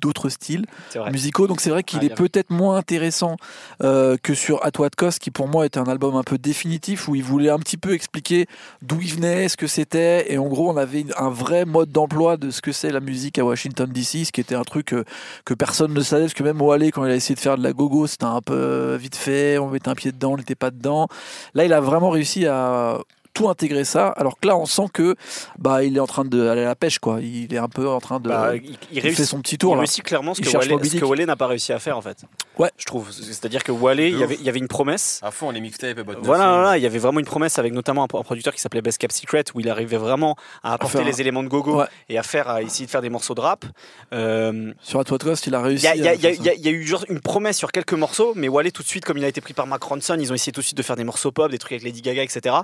d'autres 0.00 0.28
styles 0.28 0.64
musicaux. 1.12 1.46
Donc 1.46 1.60
c'est 1.60 1.70
vrai 1.70 1.84
qu'il 1.84 2.00
Ah, 2.02 2.06
est 2.06 2.14
peut-être 2.14 2.50
moins 2.50 2.76
intéressant 2.76 3.36
euh, 3.82 4.16
que 4.20 4.34
sur 4.34 4.64
At 4.64 4.72
What 4.78 4.90
Cost, 4.96 5.20
qui 5.20 5.30
pour 5.30 5.46
moi 5.46 5.66
était 5.66 5.78
un 5.78 5.84
album 5.84 6.16
un 6.16 6.22
peu 6.24 6.38
définitif 6.38 7.06
où 7.08 7.14
il 7.14 7.22
voulait 7.22 7.50
un 7.50 7.58
petit 7.58 7.76
peu 7.76 7.94
expliquer 7.94 8.46
d'où 8.82 9.00
il 9.00 9.14
venait, 9.14 9.48
ce 9.48 9.56
que 9.56 9.68
c'était, 9.68 10.32
et 10.32 10.38
en 10.38 10.48
gros 10.48 10.70
on 10.70 10.76
avait 10.76 11.04
un 11.16 11.30
vrai 11.30 11.64
mode 11.64 11.92
d'emploi 11.92 12.36
de 12.36 12.50
ce 12.50 12.60
que 12.60 12.72
c'est 12.72 12.90
la 12.90 13.00
musique 13.00 13.38
à 13.38 13.44
Washington 13.44 13.88
DC, 13.90 14.26
ce 14.26 14.32
qui 14.32 14.40
était 14.40 14.54
un 14.56 14.64
truc 14.64 14.92
euh, 14.92 15.04
que 15.44 15.54
personne 15.54 15.92
ne 15.94 16.00
savait, 16.00 16.24
parce 16.24 16.34
que 16.34 16.42
même 16.42 16.60
Wale 16.60 16.90
quand 16.90 17.04
il 17.04 17.10
a 17.12 17.14
essayé 17.14 17.34
de 17.36 17.40
faire 17.40 17.56
de 17.56 17.62
la 17.62 17.72
gogo, 17.72 18.06
c'était 18.06 18.24
un 18.24 18.40
peu 18.40 18.96
vite 18.96 19.16
fait, 19.16 19.58
on 19.58 19.68
mettait 19.68 19.88
un 19.88 19.94
pied 19.94 20.10
dedans, 20.12 20.32
on 20.32 20.36
n'était 20.36 20.54
pas 20.54 20.70
dedans. 20.70 21.08
Là, 21.54 21.64
il 21.64 21.72
a 21.72 21.80
vraiment 21.80 22.10
réussi 22.10 22.46
à 22.46 22.98
tout 23.34 23.48
intégrer 23.48 23.84
ça, 23.84 24.08
alors 24.08 24.38
que 24.40 24.46
là, 24.46 24.56
on 24.56 24.64
sent 24.64 24.86
que 24.92 25.16
bah 25.58 25.82
il 25.84 25.96
est 25.96 26.00
en 26.00 26.06
train 26.06 26.24
de 26.24 26.46
aller 26.48 26.62
à 26.62 26.68
la 26.68 26.74
pêche, 26.76 26.98
quoi. 27.00 27.20
Il 27.20 27.52
est 27.52 27.58
un 27.58 27.68
peu 27.68 27.88
en 27.88 28.00
train 28.00 28.20
de. 28.20 28.28
Bah, 28.28 28.54
il, 28.56 28.64
il 28.64 28.78
il 28.92 29.00
réussit, 29.00 29.18
fait 29.18 29.24
son 29.26 29.40
petit 29.40 29.56
il 29.56 29.58
tour 29.58 29.74
là. 29.74 29.80
réussit 29.80 30.02
clairement 30.04 30.34
ce 30.34 30.40
Il 30.40 30.46
que. 31.00 31.04
Wale 31.04 31.24
n'a 31.26 31.36
pas 31.36 31.48
réussi 31.48 31.72
à 31.72 31.78
faire 31.78 31.98
en 31.98 32.02
fait. 32.02 32.18
Ouais. 32.58 32.70
Je 32.78 32.84
trouve. 32.84 33.10
C'est-à-dire 33.10 33.64
que 33.64 33.72
Wale, 33.72 34.00
il 34.00 34.16
y, 34.16 34.22
avait, 34.22 34.36
il 34.36 34.42
y 34.42 34.48
avait 34.48 34.60
une 34.60 34.68
promesse. 34.68 35.18
À 35.22 35.32
fond, 35.32 35.50
les 35.50 35.60
mixtapes 35.60 35.98
et 35.98 36.02
boîtes 36.04 36.20
de 36.20 36.24
Voilà, 36.24 36.52
voilà, 36.54 36.78
il 36.78 36.82
y 36.82 36.86
avait 36.86 36.98
vraiment 37.00 37.18
une 37.18 37.26
promesse 37.26 37.58
avec 37.58 37.72
notamment 37.72 38.02
un, 38.02 38.18
un 38.18 38.22
producteur 38.22 38.54
qui 38.54 38.60
s'appelait 38.60 38.80
Best 38.82 38.98
Cap 38.98 39.10
Secret 39.10 39.42
où 39.54 39.60
il 39.60 39.68
arrivait 39.68 39.96
vraiment 39.96 40.36
à 40.62 40.72
apporter 40.74 41.02
les 41.02 41.20
éléments 41.20 41.42
de 41.42 41.48
gogo 41.48 41.80
Ouais. 41.80 41.86
et 42.08 42.16
à 42.18 42.22
faire, 42.22 42.48
à 42.48 42.62
essayer 42.62 42.86
de 42.86 42.90
faire 42.90 43.02
des 43.02 43.10
morceaux 43.10 43.34
de 43.34 43.40
rap. 43.40 43.64
Euh, 44.12 44.72
Sur 44.80 45.00
At 45.00 45.10
What 45.10 45.18
Cost, 45.18 45.46
il 45.48 45.54
a 45.56 45.58
Il 45.58 45.64
réussi. 45.64 45.84
y, 45.86 45.88
a- 45.88 45.94
il 45.96 46.04
y 46.04 46.08
a- 46.08 46.14
il 46.14 46.24
y 46.24 46.28
il 46.54 46.66
y 46.66 46.68
il 46.68 46.74
eu 46.74 46.86
genre 46.86 47.04
une 47.08 47.20
promesse 47.20 47.58
sur 47.58 47.72
quelques 47.72 47.94
morceaux, 47.94 48.32
mais 48.36 48.46
Wale 48.48 48.70
tout 48.70 48.82
de 48.84 48.88
suite, 48.88 49.04
comme 49.04 49.18
il 49.18 49.24
a 49.24 49.28
été 49.28 49.40
pris 49.40 49.54
par 49.54 49.66
Mark 49.66 49.82
Ronson, 49.82 50.16
ils 50.20 50.30
ont 50.30 50.34
essayé 50.36 50.52
tout 50.52 50.60
de 50.60 50.64
suite 50.66 50.76
de 50.78 50.82
faire 50.82 50.94
des 50.96 51.02
morceaux 51.04 51.32
pop, 51.32 51.50
des 51.50 51.58
trucs 51.58 51.72
avec 51.72 51.82
Lady 51.82 52.02
Gaga, 52.02 52.22
etc. 52.22 52.54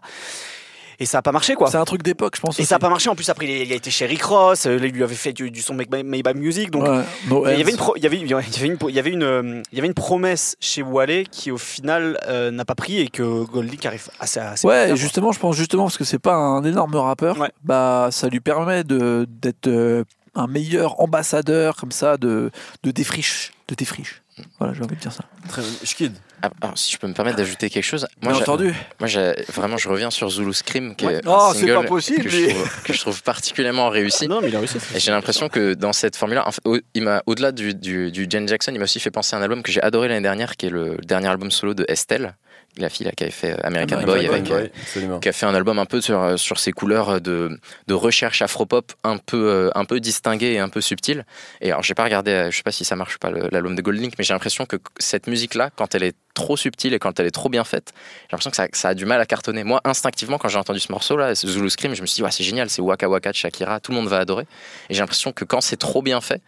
Et 1.01 1.07
ça 1.07 1.19
a 1.19 1.23
pas 1.23 1.33
marché 1.33 1.55
quoi. 1.55 1.71
C'est 1.71 1.79
un 1.79 1.85
truc 1.85 2.03
d'époque, 2.03 2.35
je 2.37 2.41
pense. 2.43 2.59
Et 2.59 2.63
aussi. 2.63 2.69
ça 2.69 2.77
a 2.77 2.79
pas 2.79 2.91
marché. 2.91 3.09
En 3.09 3.15
plus, 3.15 3.29
après, 3.31 3.47
il 3.47 3.73
a- 3.73 3.75
été 3.75 3.91
chez 3.91 4.05
Rick 4.07 4.23
Ross, 4.23 4.67
euh, 4.67 4.77
il 4.83 4.93
lui 4.93 5.03
avait 5.03 5.15
fait 5.15 5.33
du, 5.33 5.51
du 5.51 5.63
son 5.63 5.75
Make 5.75 5.89
My 5.91 6.23
Music. 6.35 6.71
Donc, 6.71 6.83
Ouais, 6.85 7.01
no 7.29 7.47
il 7.49 7.59
y 7.59 7.63
avait 7.63 7.71
une 7.71 7.77
pro- 7.79 7.95
il 7.97 8.03
y 8.03 8.07
avait 8.07 8.19
il 8.19 8.29
y 8.29 8.35
avait 8.35 8.45
une 8.67 8.77
il 8.89 8.95
y 8.95 8.99
avait 8.99 9.11
une 9.11 9.23
euh, 9.23 9.63
il 9.73 9.77
y 9.77 9.81
avait 9.81 9.89
une 9.89 9.95
promesse 9.95 10.57
chez 10.61 10.83
Wale 10.83 11.25
qui 11.31 11.51
au 11.51 11.57
final 11.59 12.19
euh, 12.29 12.51
n'a 12.51 12.65
pas 12.67 12.75
pris 12.75 12.99
et 13.01 13.09
que 13.09 13.45
Goldlink 13.45 13.85
arrive 13.87 14.09
assez 14.21 14.41
assez 14.41 14.67
Ouais, 14.67 14.75
bien, 14.75 14.85
et 14.85 14.89
quoi. 14.89 14.97
justement, 14.97 15.33
je 15.33 15.39
pense 15.41 15.57
justement 15.57 15.85
parce 15.85 15.97
que 15.97 16.05
c'est 16.05 16.19
pas 16.19 16.35
un 16.35 16.63
énorme 16.65 16.95
rappeur, 16.97 17.39
Ouais. 17.41 17.51
bah 17.65 18.09
ça 18.11 18.29
lui 18.29 18.41
permet 18.41 18.85
de 18.85 19.27
d'être 19.29 20.05
un 20.35 20.47
meilleur 20.47 21.01
ambassadeur 21.01 21.77
comme 21.77 21.93
ça 21.93 22.17
de 22.17 22.51
de 22.83 22.91
défriche, 22.91 23.53
de 23.69 23.75
défriche. 23.75 24.23
Voilà, 24.59 24.73
j'ai 24.73 24.83
envie 24.83 24.97
de 24.97 25.01
dire 25.01 25.13
ça. 25.13 25.25
Très 25.49 25.61
Schkid. 25.85 26.15
Ah, 26.43 26.49
alors, 26.63 26.79
si 26.79 26.91
je 26.91 26.97
peux 26.97 27.07
me 27.07 27.13
permettre 27.13 27.37
d'ajouter 27.37 27.69
quelque 27.69 27.85
chose, 27.85 28.07
moi, 28.23 28.33
Bien 28.33 28.39
j'ai- 28.39 28.43
entendu. 28.51 28.75
moi 28.99 29.07
j'ai- 29.07 29.35
vraiment, 29.53 29.77
je 29.77 29.87
reviens 29.87 30.11
sur 30.11 30.31
Zulu 30.31 30.55
Scream, 30.55 30.97
qui 30.97 31.05
est 31.05 31.17
un 31.17 31.21
Oh, 31.31 31.51
c'est 31.53 31.59
single 31.61 31.75
pas 31.75 31.83
possible, 31.83 32.23
que, 32.23 32.31
je 32.31 32.49
trouve, 32.49 32.83
que 32.85 32.93
je 32.95 33.01
trouve 33.01 33.23
particulièrement 33.23 33.91
réussi. 33.91 34.27
Non, 34.29 34.41
mais 34.41 34.49
il 34.49 34.57
a 34.57 34.61
réussi. 34.61 34.79
Et 34.95 35.01
j'ai 35.01 35.11
l'impression 35.11 35.51
que 35.51 35.75
dans 35.75 35.93
cette 35.93 36.17
formule-là, 36.17 36.49
en 36.49 36.53
fait, 36.53 36.63
au- 36.65 36.79
il 36.95 37.03
m'a, 37.03 37.23
au-delà 37.27 37.53
du, 37.53 37.75
du, 37.75 38.11
du 38.11 38.27
Jen 38.31 38.49
Jackson, 38.49 38.71
il 38.73 38.79
m'a 38.79 38.85
aussi 38.85 39.01
fait 39.01 39.11
penser 39.11 39.37
à 39.37 39.39
un 39.39 39.43
album 39.43 39.63
que 39.63 39.71
j'ai 39.71 39.83
adoré 39.83 40.09
l'année 40.09 40.23
dernière, 40.23 40.57
qui 40.57 40.65
est 40.67 40.71
le 40.71 40.97
dernier 41.05 41.29
album 41.29 41.51
solo 41.51 41.75
de 41.75 41.85
Estelle, 41.89 42.35
la 42.77 42.89
fille 42.89 43.07
là, 43.07 43.13
qui 43.13 43.25
avait 43.25 43.33
fait 43.33 43.53
American, 43.65 43.97
American 43.97 44.13
Boy, 44.13 44.27
avec, 44.27 44.51
euh, 44.51 45.19
qui 45.19 45.29
a 45.29 45.33
fait 45.33 45.47
un 45.47 45.55
album 45.55 45.79
un 45.79 45.87
peu 45.87 46.01
sur, 46.01 46.39
sur 46.39 46.59
ses 46.59 46.73
couleurs 46.73 47.21
de, 47.21 47.59
de 47.87 47.95
recherche 47.95 48.43
afropop 48.43 48.93
un 49.05 49.19
peu, 49.19 49.49
euh, 49.49 49.71
un 49.75 49.85
peu 49.85 50.01
distingué 50.01 50.53
et 50.53 50.59
un 50.59 50.69
peu 50.69 50.81
subtil. 50.81 51.25
Et 51.61 51.71
alors, 51.71 51.83
j'ai 51.83 51.95
pas 51.95 52.05
regardé, 52.05 52.31
euh, 52.31 52.51
je 52.51 52.57
sais 52.57 52.63
pas 52.63 52.73
si 52.73 52.85
ça 52.85 52.97
marche 52.97 53.17
ou 53.17 53.19
pas 53.19 53.31
l'album 53.31 53.75
de 53.75 53.83
Goldlink, 53.83 54.15
mais 54.19 54.25
j'ai 54.25 54.33
l'impression 54.33 54.67
que 54.67 54.77
cette 54.99 55.27
musique-là, 55.27 55.71
quand 55.75 55.95
elle 55.95 56.05
est 56.05 56.17
trop 56.35 56.57
subtile 56.57 56.95
et 56.95 56.99
quand 56.99 57.19
elle 57.19 57.27
est 57.27 57.33
trop 57.33 57.49
bien 57.49 57.65
faite, 57.65 57.93
j'ai 57.95 58.29
l'impression 58.33 58.51
que 58.51 58.57
ça, 58.57 58.67
ça 58.73 58.89
a 58.91 58.95
du 58.95 59.05
mal 59.05 59.21
à 59.21 59.27
cartonner. 59.27 59.65
Moi, 59.65 59.81
instinctivement, 59.85 60.39
quand 60.39 60.49
j'ai 60.49 60.59
entendu 60.59 60.81
ce 60.81 60.93
morceau-là, 60.93 61.35
ce 61.35 61.49
Zulu 61.49 61.71
Scream, 61.71 61.95
je 61.95 62.03
me 62.03 62.07
suis 62.07 62.17
dit, 62.17 62.23
ouais, 62.23 62.31
c'est 62.31 62.45
génial, 62.45 62.71
c'est 62.71 62.83
Waka 62.83 63.09
Waka 63.09 63.33
de 63.33 63.37
Shakira, 63.37 63.81
tout 63.81 63.91
le 63.91 63.97
monde 63.97 64.09
va 64.09 64.19
adorer. 64.19 64.47
Et 64.89 64.95
j'ai 64.95 65.01
l'impression 65.01 65.33
que 65.33 65.45
quand 65.45 65.61
c'est 65.61 65.77
trop 65.77 66.03
bien 66.03 66.21
fait, 66.21 66.41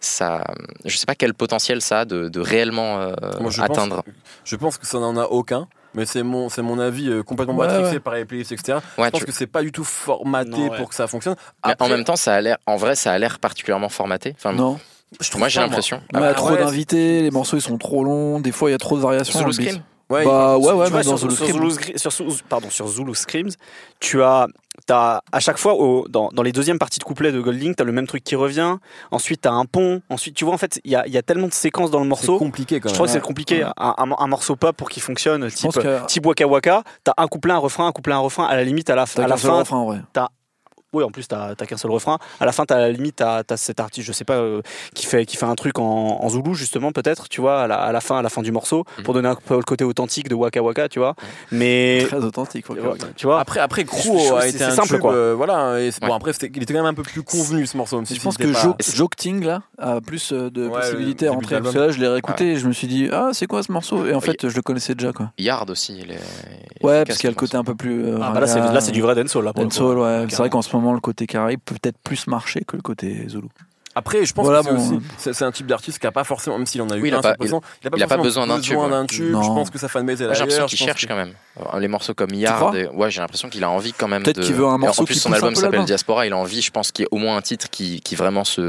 ça, 0.00 0.44
je 0.84 0.96
sais 0.96 1.06
pas 1.06 1.14
quel 1.14 1.34
potentiel 1.34 1.80
ça 1.82 2.00
a 2.00 2.04
de, 2.04 2.28
de 2.28 2.40
réellement 2.40 2.98
euh, 3.00 3.14
Moi, 3.40 3.50
je 3.50 3.60
atteindre. 3.62 4.02
Pense, 4.02 4.14
je 4.44 4.56
pense 4.56 4.78
que 4.78 4.86
ça 4.86 4.98
n'en 4.98 5.16
a 5.16 5.24
aucun. 5.24 5.68
Mais 5.94 6.04
c'est 6.04 6.22
mon, 6.22 6.50
c'est 6.50 6.60
mon 6.60 6.78
avis 6.78 7.08
euh, 7.08 7.22
complètement 7.22 7.54
Ouais, 7.56 7.66
matrixé 7.68 7.92
ouais. 7.94 8.00
par 8.00 8.14
les 8.14 8.26
playlists, 8.26 8.52
etc. 8.52 8.80
Ouais, 8.98 9.06
je 9.06 9.10
pense 9.12 9.20
tu- 9.20 9.26
que 9.26 9.32
c'est 9.32 9.46
pas 9.46 9.62
du 9.62 9.72
tout 9.72 9.82
formaté 9.84 10.50
Non, 10.50 10.68
ouais. 10.68 10.76
pour 10.76 10.90
que 10.90 10.94
ça 10.94 11.06
fonctionne. 11.06 11.36
mais 11.66 11.74
en 11.80 11.88
même 11.88 12.04
temps, 12.04 12.16
ça 12.16 12.34
a 12.34 12.40
l'air, 12.42 12.58
en 12.66 12.76
vrai, 12.76 12.94
ça 12.96 13.12
a 13.12 13.18
l'air 13.18 13.38
particulièrement 13.38 13.88
formaté. 13.88 14.34
Enfin, 14.36 14.52
Non. 14.52 14.78
je 15.20 15.30
trouve 15.30 15.38
moi, 15.40 15.48
j'ai 15.48 15.60
l'impression. 15.60 16.02
il 16.12 16.20
y 16.20 16.22
a 16.22 16.26
Ah, 16.26 16.34
trop 16.34 16.50
ouais, 16.50 16.58
d'invités, 16.58 17.22
les 17.22 17.30
morceaux 17.30 17.56
ils 17.56 17.62
sont 17.62 17.78
trop 17.78 18.04
longs, 18.04 18.40
des 18.40 18.52
fois 18.52 18.68
il 18.68 18.72
y 18.72 18.74
a 18.74 18.78
trop 18.78 18.96
de 18.96 19.00
variations. 19.02 19.40
dans 19.40 19.50
Zulu 19.50 19.68
le 19.68 19.72
beat. 19.72 19.80
Scream 19.80 19.84
Ouais, 20.08 20.24
Bah 20.24 20.56
ouais, 20.56 20.72
ouais, 20.72 20.86
tu 20.86 20.92
mais 20.94 21.02
vois, 21.02 21.16
sur, 21.16 21.18
Zulu 21.18 21.34
sur 21.34 21.46
Scream. 21.46 21.70
Zulu 21.70 21.72
Scre- 21.94 21.98
sur 21.98 22.10
Zulu- 22.12 22.42
pardon, 22.48 22.70
sur 22.70 22.86
Zulu 22.86 23.14
Screams, 23.16 23.50
tu 23.98 24.22
as, 24.22 24.46
as 24.88 25.20
à 25.32 25.40
chaque 25.40 25.58
fois, 25.58 25.74
au- 25.74 26.06
dans, 26.08 26.28
dans 26.32 26.42
les 26.44 26.52
deuxièmes 26.52 26.78
parties 26.78 27.00
de 27.00 27.04
couplet 27.04 27.32
de 27.32 27.40
Goldlink, 27.40 27.76
tu 27.76 27.82
as 27.82 27.84
le 27.86 27.90
même 27.90 28.06
truc 28.06 28.22
qui 28.22 28.36
revient. 28.36 28.76
Ensuite, 29.10 29.40
tu 29.42 29.48
as 29.48 29.52
un 29.52 29.64
pont. 29.64 30.02
Ensuite, 30.08 30.36
tu 30.36 30.44
vois, 30.44 30.54
en 30.54 30.58
fait, 30.58 30.80
il 30.84 30.92
y 30.92 30.94
a, 30.94 31.04
y 31.08 31.16
a 31.18 31.22
tellement 31.22 31.48
de 31.48 31.52
séquences 31.52 31.90
dans 31.90 31.98
le 31.98 32.04
c'est 32.04 32.08
morceau. 32.10 32.38
compliqué 32.38 32.78
quand 32.78 32.88
Je 32.88 32.92
même. 32.92 32.94
trouve 32.94 33.06
que 33.08 33.12
c'est 33.12 33.20
compliqué. 33.20 33.64
Ouais. 33.64 33.70
Un, 33.76 33.94
un- 33.98 34.16
un 34.16 34.26
morceau 34.28 34.54
pop 34.54 34.76
pour 34.76 34.88
qu'il 34.90 35.02
fonctionne, 35.02 35.48
Je 35.48 35.54
type, 35.56 35.72
que 35.72 36.06
type 36.06 36.24
Waka 36.24 36.46
Waka, 36.46 36.82
tu 37.04 37.10
as 37.10 37.14
un 37.20 37.26
couplet, 37.26 37.52
un 37.52 37.58
refrain, 37.58 37.88
un 37.88 37.92
couplet, 37.92 38.14
un 38.14 38.18
refrain. 38.18 38.44
À 38.46 38.54
la 38.54 38.62
limite, 38.62 38.88
à 38.90 38.94
la, 38.94 39.06
à 39.16 39.26
la 39.26 39.36
fin, 39.36 39.64
en 39.70 39.86
vrai. 39.86 40.00
Oui, 40.96 41.04
en 41.04 41.10
plus, 41.10 41.28
t'as 41.28 41.54
qu'un 41.54 41.76
seul 41.76 41.90
refrain. 41.90 42.18
À 42.40 42.46
la 42.46 42.52
fin, 42.52 42.64
t'as 42.64 42.76
à 42.76 42.80
la 42.80 42.90
limite, 42.90 43.16
t'as 43.16 43.42
as 43.48 43.56
cet 43.56 43.80
artiste, 43.80 44.06
je 44.06 44.12
sais 44.12 44.24
pas, 44.24 44.34
euh, 44.34 44.62
qui 44.94 45.04
fait 45.06 45.26
qui 45.26 45.36
fait 45.36 45.44
un 45.46 45.54
truc 45.54 45.78
en, 45.78 45.84
en 46.22 46.28
zoulou 46.28 46.54
justement 46.54 46.90
peut-être, 46.92 47.28
tu 47.28 47.40
vois, 47.40 47.62
à 47.62 47.66
la, 47.66 47.76
à 47.76 47.92
la 47.92 48.00
fin, 48.00 48.18
à 48.18 48.22
la 48.22 48.28
fin 48.30 48.40
du 48.42 48.52
morceau, 48.52 48.84
Mhm. 48.98 49.04
pour 49.04 49.14
donner 49.14 49.28
un 49.28 49.34
peu 49.34 49.56
le 49.56 49.62
côté 49.62 49.84
authentique 49.84 50.28
de 50.28 50.34
Waka 50.34 50.62
Waka, 50.62 50.88
tu 50.88 50.98
vois. 50.98 51.14
Mais 51.52 52.04
Très 52.06 52.24
authentique. 52.24 52.64
tu 53.16 53.26
vois, 53.26 53.40
Après, 53.40 53.60
après, 53.60 53.84
Crew 53.84 54.32
a 54.38 54.46
été 54.48 54.58
c'est 54.58 54.64
un 54.64 54.70
simple, 54.70 54.88
tube, 54.88 55.00
quoi. 55.00 55.12
euh, 55.14 55.34
voilà. 55.36 55.80
et 55.80 55.90
c'est- 55.90 56.04
Bon, 56.04 56.14
après, 56.14 56.32
il 56.32 56.62
était 56.62 56.72
quand 56.72 56.80
même 56.80 56.86
un 56.86 56.94
peu 56.94 57.02
plus 57.02 57.22
convenu 57.22 57.66
ce 57.66 57.76
morceau. 57.76 57.96
Même 57.96 58.06
si 58.06 58.14
Je 58.14 58.20
pense 58.20 58.36
que 58.36 58.44
pas- 58.52 58.58
Jo- 58.60 58.76
Joking 58.80 59.44
là 59.44 59.62
a 59.78 60.00
plus 60.00 60.32
euh, 60.32 60.50
de 60.50 60.66
Ouais, 60.68 60.80
possibilités 60.80 61.28
à 61.28 61.32
rentrer. 61.32 61.60
Parce 61.60 61.74
que 61.74 61.78
là, 61.78 61.90
je 61.90 62.00
l'ai 62.00 62.08
réécouté 62.08 62.52
et 62.52 62.56
je 62.56 62.66
me 62.66 62.72
suis 62.72 62.86
dit, 62.86 63.08
ah, 63.12 63.30
c'est 63.32 63.46
quoi 63.46 63.62
ce 63.62 63.70
morceau? 63.72 64.06
Et 64.06 64.14
en 64.14 64.20
fait, 64.20 64.48
je 64.48 64.54
le 64.56 64.62
connaissais 64.62 64.94
déjà 64.94 65.12
quoi. 65.12 65.30
Yard 65.38 65.68
aussi. 65.70 65.98
Il 65.98 66.10
est 66.12 66.18
Ouais, 66.82 67.04
parce 67.04 67.18
qu'il 67.18 67.24
y 67.24 67.28
a 67.28 67.30
le 67.30 67.36
côté 67.36 67.56
un 67.56 67.64
peu 67.64 67.74
plus. 67.74 68.04
ah, 68.22 68.30
bah 68.32 68.40
là, 68.40 68.80
c'est 68.80 68.92
du 68.92 69.02
vrai 69.02 69.14
dancehall 69.14 69.44
là. 69.44 69.52
Dancehall, 69.52 69.98
ouais. 69.98 70.26
C'est 70.28 70.36
vrai 70.36 70.50
qu'en 70.50 70.62
ce 70.62 70.74
moment, 70.76 70.85
le 70.92 71.00
côté 71.00 71.26
Caraïbe 71.26 71.60
peut 71.64 71.76
peut-être 71.80 71.98
plus 71.98 72.26
marcher 72.26 72.62
que 72.64 72.76
le 72.76 72.82
côté 72.82 73.28
Zulu. 73.28 73.48
Après, 73.96 74.24
je 74.26 74.32
pense 74.34 74.44
Voilà, 74.44 74.60
que 74.60 74.66
c'est 74.66 74.74
bon, 74.74 74.80
aussi- 74.80 74.94
euh, 74.94 75.14
c'est 75.16 75.32
c'est 75.32 75.44
un 75.44 75.50
type 75.50 75.66
d'artiste 75.66 75.98
qui 75.98 76.06
a 76.06 76.12
pas 76.12 76.22
forcément, 76.22 76.58
même 76.58 76.66
s'il 76.66 76.82
en 76.82 76.90
a 76.90 76.96
eu 76.96 77.00
Oui, 77.00 77.08
il 77.08 77.14
a 77.14 77.18
un 77.18 77.20
pas- 77.22 77.34
il 77.40 77.46
a 77.48 77.50
pas, 77.90 77.96
il 77.96 78.02
a 78.02 78.06
pas 78.06 78.16
besoin 78.18 78.46
d'un 78.46 78.60
tube, 78.60 78.76
ouais. 78.76 78.90
d'un 78.90 79.06
tube. 79.06 79.28
Je 79.34 79.46
pense 79.48 79.70
que 79.70 79.78
sa 79.78 79.88
fanbase 79.88 80.20
est 80.20 80.26
Moi, 80.26 80.34
j'ai 80.34 80.40
l'impression 80.40 80.66
qu'il 80.66 80.78
cherche 80.78 81.02
que- 81.04 81.08
quand 81.08 81.16
même. 81.16 81.32
Euh, 81.58 81.78
Les 81.80 81.88
morceaux 81.88 82.12
comme 82.14 82.30
Yard, 82.34 82.74
et- 82.76 82.86
ouais, 82.88 83.10
j'ai 83.10 83.20
l'impression 83.22 83.48
qu'il 83.48 83.64
a 83.64 83.70
envie 83.70 83.92
quand 83.94 84.06
même. 84.08 84.22
Peut-être 84.22 84.36
de- 84.40 84.42
qu'il 84.44 84.54
veut 84.54 84.66
un 84.66 84.74
Et 84.76 84.78
morceau 84.78 85.02
En 85.02 85.04
plus, 85.06 85.14
qui 85.14 85.20
son 85.20 85.32
album 85.32 85.54
s'appelle. 85.54 85.84
Diaspora. 85.86 86.26
Il 86.26 86.32
a 86.34 86.36
envie, 86.36 86.60
je 86.60 86.70
pense, 86.70 86.92
qu'il 86.92 87.04
y 87.04 87.06
ait 87.06 87.08
au 87.10 87.16
moins 87.16 87.36
un 87.36 87.40
titre 87.40 87.70
qui, 87.70 88.00
qui 88.02 88.14
vraiment 88.16 88.44
se, 88.44 88.60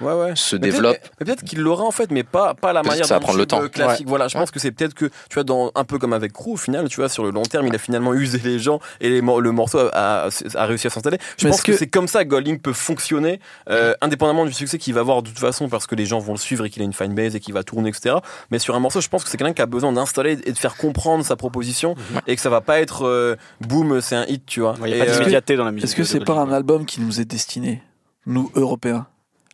Ouais, 0.00 0.12
ouais. 0.12 0.32
se 0.34 0.56
Mais 0.56 0.60
peut-être- 0.60 0.72
développe. 0.74 0.96
mais 1.20 1.24
Peut-être 1.26 1.44
qu'il 1.44 1.60
l'aura 1.60 1.84
en 1.84 1.90
fait, 1.92 2.10
mais 2.10 2.24
pas, 2.24 2.48
la 2.48 2.54
Peut-être 2.54 2.86
manière 2.86 3.06
ça 3.06 3.14
va 3.14 3.20
prendre 3.20 3.38
le 3.38 3.46
temps. 3.46 3.62
euh, 3.62 3.68
classique. 3.68 4.08
Voilà, 4.08 4.26
je 4.26 4.36
pense 4.36 4.50
que 4.50 4.58
c'est 4.58 4.72
peut-être 4.72 4.94
que, 4.94 5.06
tu 5.06 5.34
vois, 5.34 5.44
dans, 5.44 5.70
un 5.76 5.84
peu 5.84 5.98
comme 5.98 6.12
avec 6.12 6.32
Crew, 6.32 6.48
au 6.54 6.56
final, 6.56 6.88
tu 6.88 6.96
vois, 6.96 7.08
sur 7.08 7.22
le 7.22 7.30
long 7.30 7.42
terme, 7.44 7.68
il 7.68 7.74
a 7.74 7.78
finalement 7.78 8.12
usé 8.14 8.38
les 8.42 8.58
gens 8.58 8.80
et 9.00 9.08
le 9.20 9.52
morceau 9.52 9.78
a, 9.92 10.28
réussi 10.56 10.88
à 10.88 10.90
s'installer. 10.90 11.18
Je 11.38 11.46
pense 11.48 11.62
que- 11.62 11.76
c'est 11.76 11.86
comme 11.86 12.08
ça 12.08 12.24
que 12.24 12.30
Golding 12.30 12.58
peut 12.58 12.72
fonctionner, 12.72 13.38
euh, 13.70 13.94
indépendamment 14.00 14.44
du 14.44 14.52
succès 14.66 14.78
qu'il 14.78 14.94
va 14.94 15.00
avoir 15.00 15.22
de 15.22 15.28
toute 15.28 15.38
façon, 15.38 15.68
parce 15.68 15.86
que 15.86 15.94
les 15.94 16.06
gens 16.06 16.18
vont 16.18 16.32
le 16.32 16.38
suivre 16.38 16.64
et 16.64 16.70
qu'il 16.70 16.82
a 16.82 16.84
une 16.84 16.92
fanbase 16.92 17.36
et 17.36 17.40
qu'il 17.40 17.54
va 17.54 17.62
tourner, 17.62 17.90
etc. 17.90 18.16
Mais 18.50 18.58
sur 18.58 18.74
un 18.74 18.80
morceau, 18.80 19.00
je 19.00 19.08
pense 19.08 19.24
que 19.24 19.30
c'est 19.30 19.36
quelqu'un 19.36 19.52
qui 19.52 19.62
a 19.62 19.66
besoin 19.66 19.92
d'installer 19.92 20.38
et 20.44 20.52
de 20.52 20.58
faire 20.58 20.76
comprendre 20.76 21.24
sa 21.24 21.36
proposition 21.36 21.94
et 22.26 22.36
que 22.36 22.42
ça 22.42 22.50
va 22.50 22.60
pas 22.60 22.80
être 22.80 23.06
euh, 23.06 23.36
boum, 23.60 24.00
c'est 24.00 24.16
un 24.16 24.24
hit, 24.26 24.44
tu 24.46 24.60
vois. 24.60 24.74
Il 24.80 24.84
n'y 24.86 24.92
Et, 24.92 25.00
a 25.00 25.04
pas 25.04 25.10
euh, 25.10 25.18
d'immédiateté 25.18 25.56
dans 25.56 25.64
la 25.64 25.72
musique. 25.72 25.88
Est-ce 25.88 25.96
que 25.96 26.04
c'est 26.04 26.24
pas 26.24 26.38
un 26.38 26.50
album 26.52 26.86
qui 26.86 27.00
nous 27.00 27.20
est 27.20 27.24
destiné, 27.24 27.82
nous 28.26 28.50
Européens? 28.54 29.06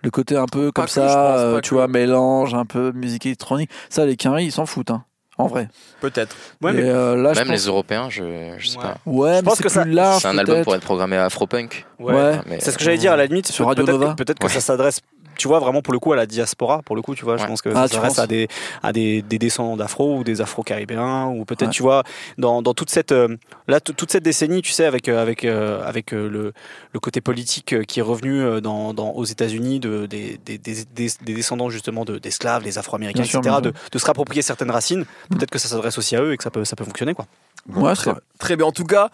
Le 0.02 0.10
côté 0.10 0.36
un 0.36 0.46
peu 0.46 0.72
comme 0.72 0.86
que, 0.86 0.90
je 0.90 1.00
pense, 1.00 1.10
ça, 1.10 1.38
euh, 1.38 1.56
que. 1.56 1.60
tu 1.60 1.74
vois, 1.74 1.86
mélange, 1.86 2.54
un 2.54 2.64
peu 2.64 2.92
musique 2.92 3.26
électronique. 3.26 3.70
Ça, 3.90 4.06
les 4.06 4.16
Quinry, 4.16 4.46
ils 4.46 4.52
s'en 4.52 4.64
foutent, 4.64 4.90
hein, 4.90 5.04
en 5.40 5.46
vrai. 5.48 5.68
Peut-être. 6.00 6.36
Ouais, 6.62 6.70
Et, 6.72 6.74
mais 6.74 6.88
euh, 6.88 7.16
là, 7.16 7.32
je 7.32 7.38
Même 7.38 7.48
pense... 7.48 7.56
les 7.56 7.66
Européens, 7.66 8.08
je, 8.10 8.22
je 8.58 8.66
sais 8.68 8.76
Ouais. 8.78 8.82
pas. 8.84 8.96
Ouais, 9.06 9.32
mais 9.36 9.42
pense 9.42 9.56
c'est 9.56 9.62
que 9.64 9.68
plus 9.68 9.74
ça- 9.74 9.84
large. 9.84 10.22
C'est 10.22 10.28
un 10.28 10.38
album 10.38 10.62
pour 10.62 10.74
être 10.74 10.82
programmé 10.82 11.16
afro-punk. 11.16 11.86
Ouais. 11.98 12.38
mais- 12.46 12.60
C'est 12.60 12.70
ce 12.70 12.78
que 12.78 12.84
j'allais 12.84 12.98
dire 12.98 13.12
à 13.12 13.16
la 13.16 13.26
limite. 13.26 13.46
Sur 13.48 13.66
Radio 13.66 13.84
peut-être 13.84 13.98
que- 13.98 14.14
Peut-être 14.14 14.38
que 14.38 14.48
ça 14.48 14.60
s'adresse, 14.60 15.00
tu 15.36 15.48
vois, 15.48 15.58
vraiment 15.58 15.82
pour 15.82 15.92
le 15.92 15.98
coup 15.98 16.12
à 16.12 16.16
la 16.16 16.26
diaspora. 16.26 16.82
Pour 16.82 16.96
le 16.96 17.02
coup, 17.02 17.14
tu 17.14 17.24
vois, 17.24 17.36
je 17.36 17.46
pense 17.46 17.62
que 17.62 17.70
Ah, 17.74 17.88
ça 17.88 18.00
penses 18.00 18.18
à 18.18 18.26
des 18.26 18.48
à 18.82 18.92
des, 18.92 19.22
des 19.22 19.38
descendants 19.38 19.76
d'afro 19.76 20.16
ou 20.18 20.24
des 20.24 20.40
afro-caribéens 20.40 21.26
ou 21.28 21.44
peut-être, 21.44 21.68
Ouais. 21.68 21.74
tu 21.74 21.82
vois, 21.82 22.02
dans, 22.38 22.62
dans 22.62 22.74
toute 22.74 22.90
cette 22.90 23.12
euh, 23.12 23.36
là 23.68 23.80
toute 23.80 24.10
cette 24.10 24.22
décennie, 24.24 24.62
tu 24.62 24.72
sais, 24.72 24.84
avec 24.84 25.08
euh, 25.08 25.20
avec 25.22 25.44
euh, 25.44 25.82
avec 25.86 26.12
euh, 26.12 26.28
le 26.28 26.52
le 26.92 27.00
côté 27.00 27.20
politique 27.20 27.74
qui 27.86 28.00
est 28.00 28.02
revenu 28.02 28.60
dans, 28.60 28.92
dans 28.94 29.10
aux 29.10 29.24
États-Unis 29.24 29.80
de 29.80 30.06
des, 30.06 30.38
des, 30.44 30.58
des, 30.58 30.84
des- 30.94 31.10
des 31.24 31.34
descendants 31.34 31.70
justement 31.70 32.04
de 32.04 32.18
d'esclaves, 32.18 32.62
des 32.62 32.78
Afro-américains, 32.78 33.24
sûr, 33.24 33.40
etc. 33.40 33.56
De, 33.62 33.72
de 33.92 33.98
se 33.98 34.04
réapproprier 34.04 34.42
certaines 34.42 34.70
racines. 34.70 35.04
Peut-être 35.30 35.50
que 35.50 35.58
ça 35.58 35.68
s'adresse 35.68 35.98
aussi 35.98 36.16
à 36.16 36.22
eux 36.22 36.32
et 36.32 36.36
que 36.36 36.42
ça 36.42 36.50
peut 36.50 36.64
ça 36.64 36.76
peut 36.76 36.84
fonctionner 36.84 37.14
quoi. 37.14 37.26
Ouais, 37.74 37.92
très 38.38 38.56
bien. 38.56 38.66
En 38.66 38.72
tout 38.72 38.84
cas, 38.84 39.10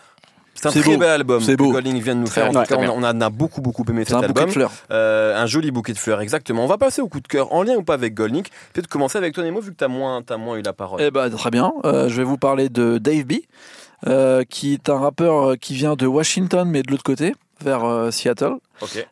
c'est 0.56 0.66
un 0.68 0.70
très 0.70 0.82
beau. 0.82 0.98
bel 0.98 1.10
album 1.10 1.40
C'est 1.40 1.56
que. 1.56 1.62
Golding 1.72 2.00
vient 2.00 2.14
de 2.14 2.20
nous 2.20 2.26
faire. 2.26 2.46
En 2.48 2.52
tout 2.52 2.62
cas, 2.62 2.76
on, 2.78 3.02
a- 3.04 3.12
on 3.14 3.20
a 3.20 3.30
beaucoup, 3.30 3.60
beaucoup 3.60 3.84
aimé 3.88 4.04
cet 4.04 4.14
un 4.14 4.20
bouquet 4.20 4.28
album. 4.28 4.46
de 4.46 4.50
fleurs. 4.52 4.72
Euh, 4.90 5.36
un 5.40 5.46
joli 5.46 5.70
bouquet 5.70 5.92
de 5.92 5.98
fleurs, 5.98 6.20
exactement. 6.20 6.64
On 6.64 6.68
va 6.68 6.78
passer 6.78 7.00
au 7.02 7.08
coup 7.08 7.20
de 7.20 7.28
cœur, 7.28 7.52
en 7.52 7.62
lien 7.62 7.76
ou 7.76 7.82
pas 7.82 7.94
avec 7.94 8.14
Golding. 8.14 8.44
Peut-être 8.72 8.88
commencer 8.88 9.18
avec 9.18 9.34
toi, 9.34 9.44
Nemo, 9.44 9.60
vu 9.60 9.72
que 9.72 9.76
tu 9.76 9.84
as 9.84 9.88
moins, 9.88 10.22
t'as 10.22 10.36
moins 10.36 10.56
eu 10.56 10.62
la 10.62 10.72
parole. 10.72 11.00
Eh 11.02 11.10
ben, 11.10 11.28
très 11.30 11.50
bien. 11.50 11.72
Euh, 11.84 12.08
je 12.08 12.16
vais 12.16 12.24
vous 12.24 12.38
parler 12.38 12.68
de 12.68 12.98
Dave 12.98 13.24
B, 13.24 13.34
euh, 14.06 14.44
qui 14.48 14.72
est 14.74 14.88
un 14.88 14.98
rappeur 14.98 15.56
qui 15.58 15.74
vient 15.74 15.94
de 15.96 16.06
Washington, 16.06 16.68
mais 16.68 16.82
de 16.82 16.90
l'autre 16.90 17.02
côté, 17.04 17.34
vers 17.60 17.84
euh, 17.84 18.10
Seattle. 18.10 18.54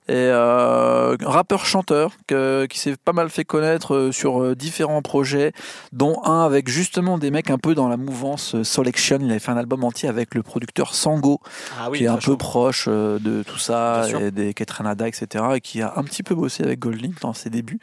Et 0.09 0.13
euh, 0.13 1.17
rappeur-chanteur 1.23 2.13
qui 2.29 2.79
s'est 2.79 2.97
pas 3.03 3.13
mal 3.15 3.31
fait 3.31 3.45
connaître 3.45 3.95
euh, 3.95 4.13
sur 4.13 4.55
différents 4.55 5.01
projets, 5.01 5.53
dont 5.93 6.21
un 6.25 6.45
avec 6.45 6.69
justement 6.69 7.17
des 7.17 7.31
mecs 7.31 7.51
un 7.51 7.57
peu 7.57 7.75
dans 7.75 7.89
la 7.89 7.97
mouvance 7.97 8.63
Selection. 8.63 9.19
Il 9.23 9.31
avait 9.31 9.39
fait 9.39 9.53
un 9.53 9.57
album 9.57 9.83
entier 9.85 10.09
avec 10.09 10.35
le 10.35 10.43
producteur 10.43 10.95
Sango, 10.95 11.41
Ah 11.81 11.89
qui 11.95 12.05
est 12.05 12.09
un 12.09 12.17
peu 12.19 12.37
proche 12.37 12.89
de 12.89 13.43
tout 13.43 13.59
ça, 13.59 14.03
et 14.21 14.31
des 14.31 14.53
Ketranada, 14.53 15.09
etc., 15.09 15.45
et 15.55 15.61
qui 15.63 15.81
a 15.81 15.95
un 15.97 16.03
petit 16.03 16.23
peu 16.23 16.35
bossé 16.35 16.63
avec 16.63 16.79
Goldlink 16.81 17.21
dans 17.23 17.33
ses 17.33 17.49
débuts. 17.49 17.79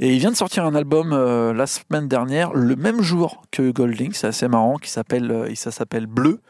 Et 0.00 0.12
il 0.12 0.18
vient 0.18 0.32
de 0.32 0.36
sortir 0.36 0.64
un 0.64 0.74
album 0.74 1.12
euh, 1.12 1.52
la 1.52 1.66
semaine 1.68 2.08
dernière, 2.08 2.52
le 2.54 2.74
même 2.74 3.02
jour 3.02 3.42
que 3.52 3.70
Goldlink, 3.70 4.16
c'est 4.16 4.26
assez 4.26 4.48
marrant, 4.48 4.76
qui 4.78 4.90
s'appelle, 4.90 5.48
ça 5.54 5.70
s'appelle 5.70 6.06
Bleu. 6.06 6.40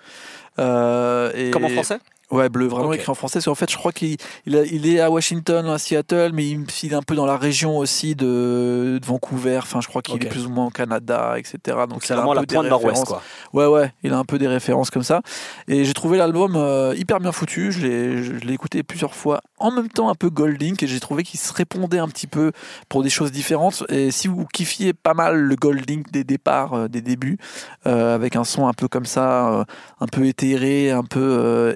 Euh, 0.58 1.30
et- 1.34 1.50
Comme 1.50 1.64
en 1.64 1.68
français? 1.68 1.98
Ouais, 2.30 2.48
bleu, 2.48 2.66
vraiment 2.66 2.92
écrit 2.92 3.10
en 3.10 3.14
français. 3.14 3.34
Parce 3.34 3.46
qu'en 3.46 3.54
fait, 3.54 3.70
je 3.70 3.76
crois 3.76 3.92
qu'il 3.92 4.16
il 4.46 4.86
est 4.86 5.00
à 5.00 5.10
Washington, 5.10 5.66
à 5.66 5.78
Seattle, 5.78 6.30
mais 6.32 6.48
il, 6.48 6.64
il 6.82 6.92
est 6.92 6.96
un 6.96 7.02
peu 7.02 7.14
dans 7.14 7.26
la 7.26 7.36
région 7.36 7.76
aussi 7.78 8.14
de, 8.14 8.98
de 9.00 9.06
Vancouver. 9.06 9.58
Enfin, 9.58 9.80
je 9.80 9.88
crois 9.88 10.00
qu'il 10.00 10.22
est 10.24 10.28
plus 10.28 10.46
ou 10.46 10.50
moins 10.50 10.66
au 10.66 10.70
Canada, 10.70 11.34
etc. 11.36 11.58
Donc, 11.88 12.04
c'est 12.04 12.12
un 12.12 12.18
vraiment 12.18 12.34
la 12.34 12.42
peu 12.42 12.46
des 12.46 12.54
pointe 12.54 12.68
nord-ouest 12.68 13.04
quoi. 13.04 13.22
Ouais, 13.52 13.66
ouais, 13.66 13.92
il 14.02 14.12
a 14.12 14.18
un 14.18 14.24
peu 14.24 14.38
des 14.38 14.46
références 14.46 14.90
comme 14.90 15.02
ça. 15.02 15.22
Et 15.66 15.84
j'ai 15.84 15.92
trouvé 15.92 16.18
l'album 16.18 16.54
euh, 16.56 16.94
hyper 16.96 17.18
bien 17.18 17.32
foutu. 17.32 17.72
Je 17.72 17.86
l'ai, 17.86 18.22
je 18.22 18.32
l'ai 18.32 18.54
écouté 18.54 18.82
plusieurs 18.82 19.14
fois, 19.14 19.40
en 19.58 19.72
même 19.72 19.88
temps 19.88 20.08
un 20.08 20.14
peu 20.14 20.30
Goldlink, 20.30 20.82
et 20.82 20.86
j'ai 20.86 21.00
trouvé 21.00 21.24
qu'il 21.24 21.40
se 21.40 21.52
répondait 21.52 21.98
un 21.98 22.08
petit 22.08 22.28
peu 22.28 22.52
pour 22.88 23.02
des 23.02 23.10
choses 23.10 23.32
différentes. 23.32 23.82
Et 23.88 24.12
si 24.12 24.28
vous 24.28 24.46
kiffiez 24.46 24.92
pas 24.92 25.14
mal 25.14 25.36
le 25.36 25.56
Goldlink 25.56 26.12
des 26.12 26.22
départs, 26.22 26.74
euh, 26.74 26.88
des 26.88 27.00
débuts, 27.00 27.38
euh, 27.86 28.14
avec 28.14 28.36
un 28.36 28.44
son 28.44 28.68
un 28.68 28.72
peu 28.72 28.86
comme 28.86 29.06
ça, 29.06 29.66
un 30.00 30.06
peu 30.06 30.26
éthéré, 30.26 30.90
un 30.90 31.02
peu 31.04 31.20
euh, 31.20 31.74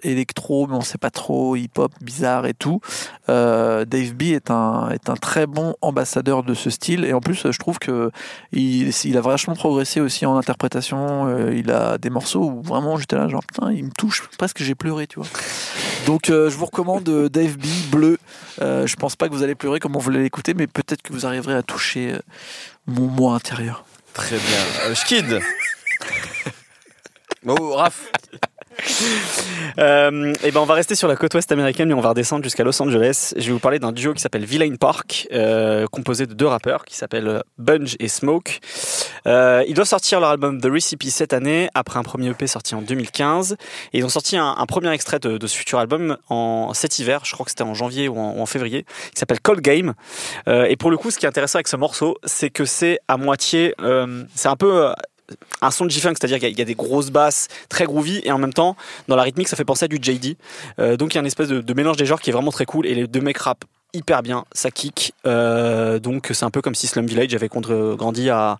mais 0.50 0.76
on 0.76 0.80
sait 0.80 0.98
pas 0.98 1.10
trop, 1.10 1.56
hip-hop, 1.56 1.92
bizarre 2.00 2.46
et 2.46 2.54
tout. 2.54 2.80
Euh, 3.28 3.84
Dave 3.84 4.12
B 4.14 4.22
est 4.22 4.50
un, 4.50 4.90
est 4.90 5.08
un 5.08 5.16
très 5.16 5.46
bon 5.46 5.74
ambassadeur 5.80 6.42
de 6.42 6.54
ce 6.54 6.70
style. 6.70 7.04
Et 7.04 7.12
en 7.12 7.20
plus, 7.20 7.50
je 7.50 7.58
trouve 7.58 7.78
que 7.78 8.10
il, 8.52 8.90
il 9.04 9.16
a 9.16 9.20
vachement 9.20 9.54
progressé 9.54 10.00
aussi 10.00 10.26
en 10.26 10.36
interprétation. 10.36 11.26
Euh, 11.26 11.54
il 11.54 11.70
a 11.70 11.98
des 11.98 12.10
morceaux 12.10 12.44
où 12.50 12.62
vraiment 12.62 12.96
j'étais 12.96 13.16
là, 13.16 13.28
genre 13.28 13.44
putain, 13.44 13.72
il 13.72 13.84
me 13.84 13.90
touche, 13.90 14.28
presque 14.38 14.62
j'ai 14.62 14.74
pleuré, 14.74 15.06
tu 15.06 15.18
vois. 15.18 15.28
Donc 16.06 16.28
euh, 16.28 16.50
je 16.50 16.56
vous 16.56 16.66
recommande 16.66 17.04
Dave 17.04 17.56
B, 17.56 17.66
Bleu. 17.90 18.18
Euh, 18.60 18.86
je 18.86 18.96
pense 18.96 19.16
pas 19.16 19.28
que 19.28 19.32
vous 19.32 19.42
allez 19.42 19.54
pleurer 19.54 19.80
comme 19.80 19.96
on 19.96 20.00
voulait 20.00 20.22
l'écouter, 20.22 20.54
mais 20.54 20.66
peut-être 20.66 21.02
que 21.02 21.12
vous 21.12 21.26
arriverez 21.26 21.54
à 21.54 21.62
toucher 21.62 22.16
mon 22.86 23.06
moi 23.06 23.34
intérieur. 23.34 23.84
Très 24.12 24.36
bien. 24.36 24.86
Euh, 24.86 24.94
Schkid 24.94 25.40
Oh, 27.46 27.74
Raph 27.74 28.10
Euh, 29.76 30.32
et 30.44 30.52
ben 30.52 30.60
on 30.60 30.66
va 30.66 30.74
rester 30.74 30.94
sur 30.94 31.08
la 31.08 31.16
côte 31.16 31.34
ouest 31.34 31.50
américaine, 31.50 31.88
mais 31.88 31.94
on 31.94 32.00
va 32.00 32.10
redescendre 32.10 32.44
jusqu'à 32.44 32.62
Los 32.62 32.80
Angeles. 32.80 33.32
Je 33.36 33.46
vais 33.46 33.52
vous 33.52 33.58
parler 33.58 33.80
d'un 33.80 33.90
duo 33.90 34.14
qui 34.14 34.20
s'appelle 34.20 34.44
Villain 34.44 34.76
Park, 34.76 35.26
euh, 35.32 35.86
composé 35.88 36.26
de 36.26 36.34
deux 36.34 36.46
rappeurs 36.46 36.84
qui 36.84 36.94
s'appellent 36.94 37.42
Bunge 37.58 37.96
et 37.98 38.06
Smoke. 38.06 38.60
Euh, 39.26 39.64
ils 39.66 39.74
doivent 39.74 39.88
sortir 39.88 40.20
leur 40.20 40.30
album 40.30 40.60
The 40.60 40.66
Recipe 40.66 41.02
cette 41.10 41.32
année, 41.32 41.68
après 41.74 41.98
un 41.98 42.04
premier 42.04 42.28
EP 42.28 42.46
sorti 42.46 42.76
en 42.76 42.82
2015. 42.82 43.56
Et 43.92 43.98
ils 43.98 44.04
ont 44.04 44.08
sorti 44.08 44.36
un, 44.36 44.54
premier 44.66 44.92
extrait 44.92 45.18
de, 45.18 45.44
ce 45.44 45.56
futur 45.56 45.80
album 45.80 46.18
en 46.28 46.72
cet 46.72 47.00
hiver, 47.00 47.22
je 47.24 47.32
crois 47.32 47.44
que 47.44 47.50
c'était 47.50 47.62
en 47.62 47.74
janvier 47.74 48.06
ou 48.06 48.16
en, 48.16 48.36
ou 48.36 48.40
en 48.40 48.46
février, 48.46 48.84
qui 49.12 49.18
s'appelle 49.18 49.40
Cold 49.40 49.60
Game. 49.60 49.94
Et 50.46 50.76
pour 50.76 50.92
le 50.92 50.96
coup, 50.96 51.10
ce 51.10 51.18
qui 51.18 51.26
est 51.26 51.28
intéressant 51.28 51.56
avec 51.56 51.66
ce 51.66 51.76
morceau, 51.76 52.16
c'est 52.24 52.50
que 52.50 52.64
c'est 52.64 53.00
à 53.08 53.16
moitié, 53.16 53.74
c'est 54.36 54.48
un 54.48 54.56
peu 54.56 54.92
un 55.62 55.70
son 55.70 55.84
de 55.86 55.90
G-Funk, 55.90 56.14
c'est-à-dire 56.18 56.38
qu'il 56.38 56.48
y 56.48 56.50
a- 56.50 56.52
il 56.54 56.58
y 56.58 56.62
a 56.62 56.66
des 56.66 56.74
grosses 56.74 57.10
basses 57.10 57.48
très 57.68 57.84
groovy 57.84 58.20
et 58.24 58.32
en 58.32 58.38
même 58.38 58.52
temps, 58.52 58.76
dans 59.08 59.16
la 59.16 59.22
rythmique, 59.22 59.48
ça 59.48 59.56
fait 59.56 59.64
penser 59.64 59.84
à 59.86 59.88
du 59.88 59.98
JD. 60.00 60.36
Euh, 60.78 60.96
donc 60.96 61.14
il 61.14 61.16
y 61.16 61.18
a 61.18 61.20
une 61.20 61.26
espèce 61.26 61.48
de, 61.48 61.60
de 61.60 61.74
mélange 61.74 61.96
des 61.96 62.06
genres 62.06 62.20
qui 62.20 62.30
est 62.30 62.32
vraiment 62.32 62.52
très 62.52 62.66
cool 62.66 62.86
et 62.86 62.94
les 62.94 63.06
deux 63.06 63.20
mecs 63.20 63.38
rappent 63.38 63.64
hyper 63.94 64.22
bien, 64.22 64.44
ça 64.52 64.70
kick. 64.70 65.14
Euh, 65.24 65.98
donc 66.00 66.30
c'est 66.34 66.44
un 66.44 66.50
peu 66.50 66.60
comme 66.60 66.74
si 66.74 66.86
Slum 66.88 67.06
Village 67.06 67.34
avait 67.34 67.48
contre- 67.48 67.94
grandi 67.96 68.28
à, 68.28 68.58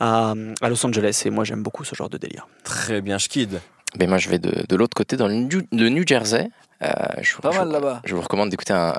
à, 0.00 0.34
à 0.60 0.68
Los 0.68 0.84
Angeles 0.86 1.22
et 1.24 1.30
moi 1.30 1.44
j'aime 1.44 1.62
beaucoup 1.62 1.84
ce 1.84 1.94
genre 1.94 2.08
de 2.08 2.16
délire. 2.18 2.46
Très 2.64 3.00
bien, 3.00 3.18
Schkid. 3.18 3.60
Ben 3.96 4.06
moi, 4.08 4.18
je 4.18 4.28
vais 4.28 4.38
de, 4.38 4.66
de 4.68 4.76
l'autre 4.76 4.94
côté, 4.94 5.16
dans 5.16 5.28
le 5.28 5.34
New, 5.34 5.62
de 5.72 5.88
New 5.88 6.04
Jersey. 6.06 6.50
Euh, 6.82 6.88
je, 7.22 7.36
Pas 7.38 7.50
je- 7.52 7.58
mal 7.58 7.70
là-bas. 7.70 8.02
Je 8.04 8.14
vous 8.14 8.20
recommande 8.20 8.50
d'écouter 8.50 8.74
un, 8.74 8.92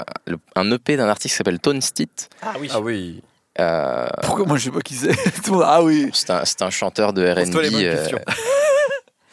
EP 0.72 0.98
d'un 0.98 1.08
artiste 1.08 1.34
qui 1.34 1.38
s'appelle 1.38 1.60
Tone 1.60 1.80
Stitt. 1.82 2.28
Ah 2.42 2.54
oui. 2.60 2.70
Ah 2.74 2.80
oui. 2.82 3.22
Euh, 3.60 4.08
Pourquoi 4.24 4.46
moi 4.46 4.58
je 4.58 4.66
sais 4.66 4.72
pas 4.72 4.82
qui 4.82 4.96
c'est? 4.96 5.12
Ah 5.64 5.84
oui. 5.84 6.10
c'est 6.14 6.32
un, 6.32 6.44
un 6.62 6.70
chanteur 6.70 7.14
de 7.14 7.28
R&B. 7.28 7.56
euh, 7.84 8.08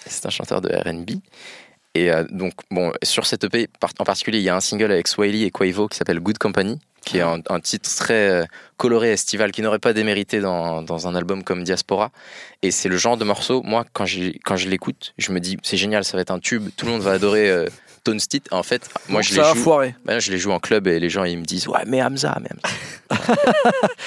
c'est 0.06 0.26
un 0.26 0.30
chanteur 0.30 0.60
de 0.60 0.68
R&B. 0.68 1.10
Et 1.94 2.10
euh, 2.12 2.24
donc, 2.30 2.52
bon, 2.70 2.92
sur 3.02 3.24
cet 3.24 3.44
EP 3.44 3.68
en 3.98 4.04
particulier, 4.04 4.36
il 4.38 4.44
y 4.44 4.50
a 4.50 4.54
un 4.56 4.60
single 4.60 4.92
avec 4.92 5.08
Swiley 5.08 5.46
et 5.46 5.50
Quavo 5.50 5.88
qui 5.88 5.96
s'appelle 5.96 6.20
Good 6.20 6.36
Company, 6.36 6.78
qui 7.06 7.16
est 7.16 7.22
un, 7.22 7.40
un 7.48 7.58
titre 7.60 7.88
très 7.96 8.28
euh, 8.28 8.44
coloré 8.76 9.12
estival 9.12 9.50
qui 9.50 9.62
n'aurait 9.62 9.78
pas 9.78 9.94
démérité 9.94 10.40
dans, 10.40 10.82
dans 10.82 11.08
un 11.08 11.14
album 11.14 11.42
comme 11.42 11.64
Diaspora. 11.64 12.10
Et 12.60 12.70
c'est 12.70 12.90
le 12.90 12.98
genre 12.98 13.16
de 13.16 13.24
morceau, 13.24 13.62
moi, 13.62 13.86
quand, 13.94 14.04
quand 14.44 14.56
je 14.56 14.68
l'écoute, 14.68 15.14
je 15.16 15.32
me 15.32 15.40
dis, 15.40 15.56
c'est 15.62 15.78
génial, 15.78 16.04
ça 16.04 16.18
va 16.18 16.20
être 16.20 16.32
un 16.32 16.38
tube, 16.38 16.68
tout 16.76 16.84
le 16.84 16.92
monde 16.92 17.00
va 17.00 17.12
adorer 17.12 17.66
En 18.50 18.62
fait, 18.62 18.88
moi 19.08 19.22
je 19.22 19.34
les 19.34 19.42
joue. 19.42 19.54
foiré. 19.62 19.94
Non, 20.08 20.18
je 20.20 20.30
les 20.30 20.38
joue 20.38 20.52
en 20.52 20.60
club 20.60 20.86
et 20.86 20.98
les 20.98 21.10
gens 21.10 21.24
ils 21.24 21.38
me 21.38 21.44
disent 21.44 21.68
ouais 21.68 21.82
mais 21.86 22.02
Hamza, 22.02 22.36
mais 22.40 22.48
Hamza. 22.52 22.76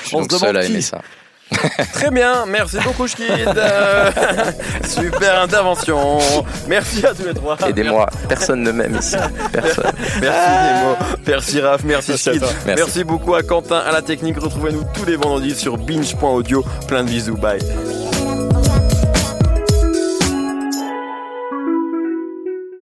je 0.03 0.07
suis 0.07 0.15
On 0.17 0.21
donc 0.21 0.31
se 0.31 0.37
seul 0.37 0.57
à 0.57 0.65
aimer 0.65 0.81
ça. 0.81 1.01
Très 1.93 2.11
bien, 2.11 2.45
merci 2.45 2.77
beaucoup 2.83 3.07
Schkid. 3.07 3.27
Euh, 3.47 4.11
super 4.87 5.41
intervention. 5.41 6.19
Merci 6.67 7.05
à 7.05 7.13
tous 7.13 7.25
les 7.25 7.33
trois. 7.33 7.57
Aidez-moi, 7.67 8.07
personne 8.27 8.61
ne 8.61 8.71
m'aime 8.71 8.95
ici. 8.97 9.15
Personne. 9.51 9.91
Merci 10.21 10.49
Nemo, 10.51 10.95
merci 11.25 11.61
Raph, 11.61 11.83
merci 11.83 12.17
Schkid. 12.17 12.41
Merci. 12.41 12.55
Merci 12.67 13.03
beaucoup 13.03 13.33
à 13.33 13.41
Quentin 13.41 13.79
à 13.79 13.91
la 13.91 14.01
technique. 14.01 14.37
Retrouvez-nous 14.37 14.83
tous 14.93 15.05
les 15.05 15.15
vendredis 15.15 15.55
sur 15.55 15.77
binge.audio. 15.77 16.63
Plein 16.87 17.03
de 17.03 17.09
bisous, 17.09 17.35
bye. 17.35 17.59